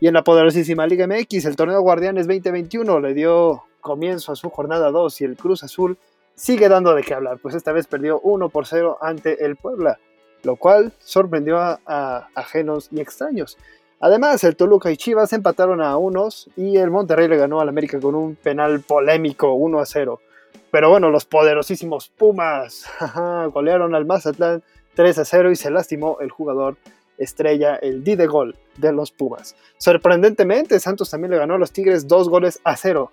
Y 0.00 0.08
en 0.08 0.14
la 0.14 0.24
poderosísima 0.24 0.86
Liga 0.86 1.06
MX, 1.06 1.44
el 1.44 1.56
torneo 1.56 1.80
Guardianes 1.82 2.26
2021 2.26 3.00
le 3.00 3.14
dio 3.14 3.62
comienzo 3.80 4.32
a 4.32 4.36
su 4.36 4.50
jornada 4.50 4.90
2 4.90 5.20
y 5.20 5.24
el 5.24 5.36
Cruz 5.36 5.62
Azul 5.62 5.96
sigue 6.34 6.68
dando 6.68 6.94
de 6.94 7.02
qué 7.02 7.14
hablar, 7.14 7.38
pues 7.40 7.54
esta 7.54 7.72
vez 7.72 7.86
perdió 7.86 8.20
1 8.20 8.48
por 8.48 8.66
0 8.66 8.98
ante 9.00 9.44
el 9.44 9.56
Puebla. 9.56 9.98
lo 10.42 10.56
cual 10.56 10.92
sorprendió 11.00 11.58
a, 11.58 12.28
ajenos 12.34 12.88
y 12.92 13.00
extraños. 13.00 13.58
Además, 13.98 14.44
el 14.44 14.54
Toluca 14.54 14.92
y 14.92 14.96
Chivas 14.96 15.32
empataron 15.32 15.82
a 15.82 15.96
unos 15.96 16.48
y 16.56 16.76
el 16.76 16.90
Monterrey 16.90 17.26
le 17.26 17.36
ganó 17.36 17.60
al 17.60 17.68
América 17.68 17.98
con 17.98 18.14
un 18.14 18.36
penal 18.36 18.80
polémico 18.80 19.54
1 19.54 19.80
a 19.80 19.86
0. 19.86 20.20
Pero 20.70 20.90
bueno, 20.90 21.10
los 21.10 21.24
poderosísimos 21.24 22.08
Pumas 22.08 22.86
golearon 23.52 23.94
al 23.94 24.06
Mazatlán 24.06 24.62
3 24.94 25.18
a 25.18 25.24
0 25.24 25.50
y 25.50 25.56
se 25.56 25.70
lastimó 25.70 26.18
el 26.20 26.30
jugador 26.30 26.76
estrella, 27.18 27.76
el 27.76 28.04
D 28.04 28.16
de 28.16 28.26
gol 28.26 28.56
de 28.76 28.92
los 28.92 29.10
Pumas. 29.10 29.56
Sorprendentemente, 29.78 30.80
Santos 30.80 31.10
también 31.10 31.30
le 31.30 31.38
ganó 31.38 31.54
a 31.54 31.58
los 31.58 31.72
Tigres 31.72 32.06
dos 32.06 32.28
goles 32.28 32.60
a 32.64 32.76
0. 32.76 33.10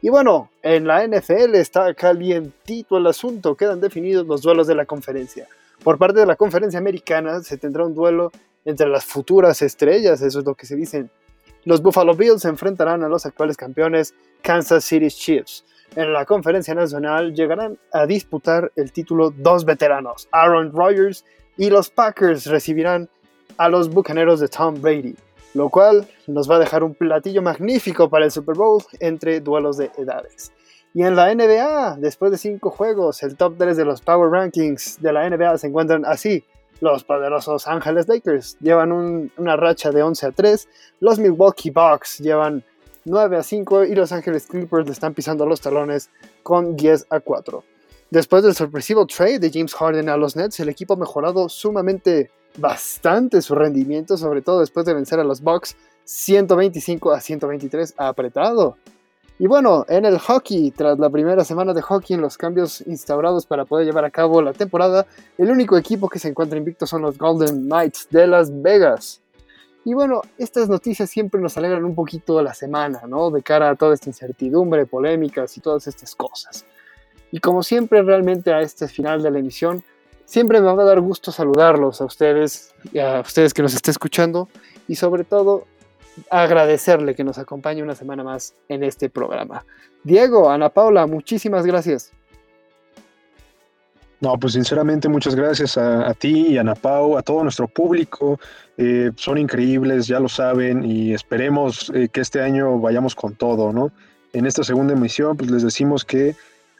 Y 0.00 0.10
bueno, 0.10 0.50
en 0.62 0.86
la 0.86 1.06
NFL 1.06 1.54
está 1.54 1.92
calientito 1.94 2.98
el 2.98 3.06
asunto, 3.06 3.56
quedan 3.56 3.80
definidos 3.80 4.26
los 4.26 4.42
duelos 4.42 4.66
de 4.66 4.74
la 4.74 4.86
conferencia. 4.86 5.48
Por 5.82 5.98
parte 5.98 6.20
de 6.20 6.26
la 6.26 6.36
conferencia 6.36 6.78
americana 6.78 7.40
se 7.40 7.56
tendrá 7.56 7.84
un 7.84 7.94
duelo 7.94 8.30
entre 8.64 8.88
las 8.88 9.04
futuras 9.04 9.62
estrellas, 9.62 10.20
eso 10.22 10.38
es 10.40 10.44
lo 10.44 10.54
que 10.54 10.66
se 10.66 10.76
dice. 10.76 11.06
Los 11.64 11.82
Buffalo 11.82 12.14
Bills 12.14 12.42
se 12.42 12.48
enfrentarán 12.48 13.02
a 13.02 13.08
los 13.08 13.26
actuales 13.26 13.56
campeones 13.56 14.14
Kansas 14.42 14.84
City 14.84 15.08
Chiefs. 15.08 15.64
En 15.96 16.12
la 16.12 16.24
conferencia 16.24 16.74
nacional 16.74 17.34
llegarán 17.34 17.78
a 17.92 18.06
disputar 18.06 18.70
el 18.76 18.92
título 18.92 19.30
dos 19.30 19.64
veteranos, 19.64 20.28
Aaron 20.32 20.72
Rodgers 20.72 21.24
y 21.56 21.70
los 21.70 21.90
Packers 21.90 22.46
recibirán 22.46 23.08
a 23.56 23.68
los 23.68 23.88
Bucaneros 23.88 24.40
de 24.40 24.48
Tom 24.48 24.80
Brady, 24.80 25.16
lo 25.54 25.68
cual 25.68 26.06
nos 26.26 26.48
va 26.48 26.56
a 26.56 26.60
dejar 26.60 26.84
un 26.84 26.94
platillo 26.94 27.42
magnífico 27.42 28.08
para 28.08 28.24
el 28.24 28.30
Super 28.30 28.54
Bowl 28.54 28.82
entre 29.00 29.40
duelos 29.40 29.76
de 29.76 29.90
edades. 29.96 30.52
Y 30.94 31.02
en 31.02 31.16
la 31.16 31.34
NBA, 31.34 31.96
después 31.98 32.30
de 32.30 32.38
cinco 32.38 32.70
juegos, 32.70 33.22
el 33.22 33.36
top 33.36 33.54
3 33.58 33.76
de 33.76 33.84
los 33.84 34.00
Power 34.00 34.30
Rankings 34.30 35.00
de 35.00 35.12
la 35.12 35.28
NBA 35.28 35.58
se 35.58 35.66
encuentran 35.66 36.04
así. 36.04 36.44
Los 36.80 37.04
poderosos 37.04 37.66
Angeles 37.66 38.08
Lakers 38.08 38.56
llevan 38.60 39.30
una 39.36 39.56
racha 39.56 39.90
de 39.90 40.02
11 40.02 40.26
a 40.26 40.30
3. 40.32 40.68
Los 41.00 41.18
Milwaukee 41.18 41.70
Bucks 41.70 42.18
llevan 42.18 42.64
9 43.08 43.36
a 43.36 43.42
5 43.42 43.84
y 43.84 43.94
Los 43.94 44.12
Angeles 44.12 44.46
Clippers 44.46 44.86
le 44.86 44.92
están 44.92 45.14
pisando 45.14 45.46
los 45.46 45.60
talones 45.60 46.10
con 46.42 46.76
10 46.76 47.06
a 47.10 47.20
4. 47.20 47.64
Después 48.10 48.42
del 48.42 48.54
sorpresivo 48.54 49.06
trade 49.06 49.38
de 49.38 49.50
James 49.50 49.74
Harden 49.74 50.08
a 50.08 50.16
los 50.16 50.36
Nets, 50.36 50.60
el 50.60 50.68
equipo 50.68 50.94
ha 50.94 50.96
mejorado 50.96 51.48
sumamente 51.48 52.30
bastante 52.56 53.42
su 53.42 53.54
rendimiento, 53.54 54.16
sobre 54.16 54.42
todo 54.42 54.60
después 54.60 54.86
de 54.86 54.94
vencer 54.94 55.20
a 55.20 55.24
los 55.24 55.42
Bucks 55.42 55.76
125 56.04 57.12
a 57.12 57.20
123 57.20 57.94
apretado. 57.98 58.76
Y 59.40 59.46
bueno, 59.46 59.84
en 59.88 60.04
el 60.04 60.18
hockey, 60.18 60.72
tras 60.72 60.98
la 60.98 61.10
primera 61.10 61.44
semana 61.44 61.72
de 61.72 61.80
hockey 61.80 62.14
en 62.14 62.22
los 62.22 62.36
cambios 62.36 62.80
instaurados 62.86 63.46
para 63.46 63.64
poder 63.64 63.86
llevar 63.86 64.04
a 64.04 64.10
cabo 64.10 64.42
la 64.42 64.52
temporada, 64.52 65.06
el 65.36 65.50
único 65.50 65.76
equipo 65.76 66.08
que 66.08 66.18
se 66.18 66.28
encuentra 66.28 66.58
invicto 66.58 66.86
son 66.86 67.02
los 67.02 67.16
Golden 67.18 67.66
Knights 67.66 68.08
de 68.10 68.26
Las 68.26 68.62
Vegas. 68.62 69.20
Y 69.84 69.94
bueno, 69.94 70.22
estas 70.36 70.68
noticias 70.68 71.08
siempre 71.08 71.40
nos 71.40 71.56
alegran 71.56 71.84
un 71.84 71.94
poquito 71.94 72.42
la 72.42 72.54
semana, 72.54 73.02
¿no? 73.06 73.30
De 73.30 73.42
cara 73.42 73.70
a 73.70 73.76
toda 73.76 73.94
esta 73.94 74.10
incertidumbre, 74.10 74.86
polémicas 74.86 75.56
y 75.56 75.60
todas 75.60 75.86
estas 75.86 76.14
cosas. 76.14 76.66
Y 77.30 77.40
como 77.40 77.62
siempre, 77.62 78.02
realmente 78.02 78.52
a 78.52 78.60
este 78.60 78.88
final 78.88 79.22
de 79.22 79.30
la 79.30 79.38
emisión, 79.38 79.82
siempre 80.24 80.60
me 80.60 80.66
va 80.72 80.82
a 80.82 80.86
dar 80.86 81.00
gusto 81.00 81.32
saludarlos 81.32 82.00
a 82.00 82.04
ustedes 82.04 82.74
a 83.00 83.20
ustedes 83.20 83.54
que 83.54 83.62
nos 83.62 83.74
estén 83.74 83.92
escuchando 83.92 84.48
y 84.86 84.96
sobre 84.96 85.24
todo 85.24 85.64
agradecerle 86.30 87.14
que 87.14 87.24
nos 87.24 87.38
acompañe 87.38 87.82
una 87.82 87.94
semana 87.94 88.24
más 88.24 88.54
en 88.68 88.82
este 88.82 89.08
programa. 89.08 89.64
Diego, 90.04 90.50
Ana 90.50 90.68
Paula, 90.68 91.06
muchísimas 91.06 91.64
gracias. 91.64 92.12
No, 94.20 94.36
pues 94.38 94.54
sinceramente 94.54 95.08
muchas 95.08 95.36
gracias 95.36 95.78
a, 95.78 96.12
ti 96.14 96.48
y 96.48 96.58
a 96.58 96.62
Ana 96.62 96.74
Pau, 96.74 97.16
a 97.16 97.22
todo 97.22 97.42
nuestro 97.44 97.68
público. 97.68 98.40
Eh, 98.76 99.12
son 99.14 99.38
increíbles, 99.38 100.08
ya 100.08 100.18
lo 100.18 100.28
saben, 100.28 100.84
y 100.84 101.12
esperemos 101.12 101.92
eh, 101.94 102.08
que 102.08 102.20
este 102.20 102.40
año 102.40 102.78
vayamos 102.80 103.14
con 103.14 103.34
todo, 103.34 103.72
¿no? 103.72 103.92
En 104.32 104.44
esta 104.44 104.64
segunda 104.64 104.94
emisión, 104.94 105.36
pues 105.36 105.50
les 105.50 105.62
decimos 105.62 106.04
que 106.04 106.34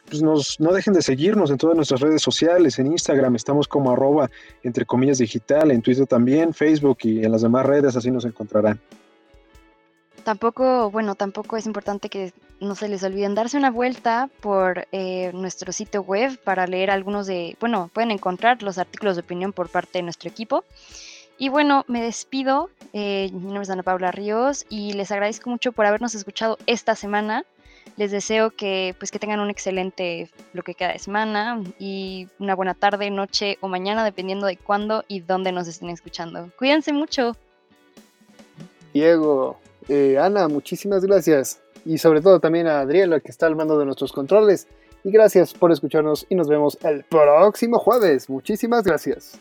pues 0.09 0.21
nos, 0.21 0.59
no 0.59 0.73
dejen 0.73 0.93
de 0.93 1.01
seguirnos 1.01 1.51
en 1.51 1.57
todas 1.57 1.75
nuestras 1.75 2.01
redes 2.01 2.21
sociales, 2.21 2.79
en 2.79 2.87
Instagram 2.87 3.35
estamos 3.35 3.67
como 3.67 3.91
arroba 3.91 4.29
entre 4.63 4.85
comillas 4.85 5.19
digital, 5.19 5.71
en 5.71 5.81
Twitter 5.81 6.07
también, 6.07 6.53
Facebook 6.53 6.97
y 7.03 7.23
en 7.23 7.31
las 7.31 7.43
demás 7.43 7.65
redes, 7.65 7.95
así 7.95 8.09
nos 8.09 8.25
encontrarán. 8.25 8.79
Tampoco, 10.23 10.91
bueno, 10.91 11.15
tampoco 11.15 11.57
es 11.57 11.65
importante 11.65 12.09
que 12.09 12.33
no 12.59 12.75
se 12.75 12.89
les 12.89 13.03
olviden 13.03 13.35
darse 13.35 13.57
una 13.57 13.71
vuelta 13.71 14.29
por 14.41 14.87
eh, 14.91 15.31
nuestro 15.33 15.71
sitio 15.71 16.01
web 16.01 16.37
para 16.43 16.67
leer 16.67 16.91
algunos 16.91 17.25
de, 17.25 17.55
bueno, 17.59 17.89
pueden 17.93 18.11
encontrar 18.11 18.61
los 18.61 18.77
artículos 18.77 19.15
de 19.15 19.21
opinión 19.21 19.53
por 19.53 19.69
parte 19.69 19.99
de 19.99 20.03
nuestro 20.03 20.29
equipo. 20.29 20.63
Y 21.37 21.47
bueno, 21.47 21.85
me 21.87 22.01
despido. 22.01 22.69
Eh, 22.91 23.29
mi 23.31 23.45
nombre 23.45 23.63
es 23.63 23.69
Ana 23.69 23.83
Paula 23.83 24.11
Ríos 24.11 24.65
y 24.69 24.93
les 24.93 25.11
agradezco 25.11 25.49
mucho 25.49 25.71
por 25.71 25.85
habernos 25.85 26.13
escuchado 26.13 26.57
esta 26.65 26.95
semana. 26.95 27.45
Les 27.95 28.11
deseo 28.11 28.51
que, 28.51 28.93
pues, 28.99 29.09
que 29.09 29.19
tengan 29.19 29.39
un 29.39 29.49
excelente 29.49 30.29
lo 30.53 30.63
que 30.63 30.73
queda 30.73 30.91
de 30.91 30.99
semana 30.99 31.61
y 31.79 32.27
una 32.39 32.55
buena 32.55 32.73
tarde, 32.73 33.09
noche 33.09 33.57
o 33.61 33.69
mañana, 33.69 34.03
dependiendo 34.03 34.47
de 34.47 34.57
cuándo 34.57 35.05
y 35.07 35.21
dónde 35.21 35.53
nos 35.53 35.67
estén 35.67 35.89
escuchando. 35.89 36.51
Cuídense 36.57 36.91
mucho. 36.91 37.35
Diego, 38.93 39.59
eh, 39.87 40.17
Ana, 40.17 40.47
muchísimas 40.47 41.03
gracias. 41.05 41.61
Y 41.85 41.97
sobre 41.97 42.21
todo 42.21 42.39
también 42.39 42.67
a 42.67 42.81
Adriela, 42.81 43.19
que 43.19 43.31
está 43.31 43.45
al 43.45 43.55
mando 43.55 43.79
de 43.79 43.85
nuestros 43.85 44.11
controles. 44.11 44.67
Y 45.03 45.11
gracias 45.11 45.53
por 45.53 45.71
escucharnos 45.71 46.25
y 46.29 46.35
nos 46.35 46.49
vemos 46.49 46.77
el 46.83 47.03
próximo 47.05 47.79
jueves. 47.79 48.29
Muchísimas 48.29 48.83
gracias. 48.83 49.39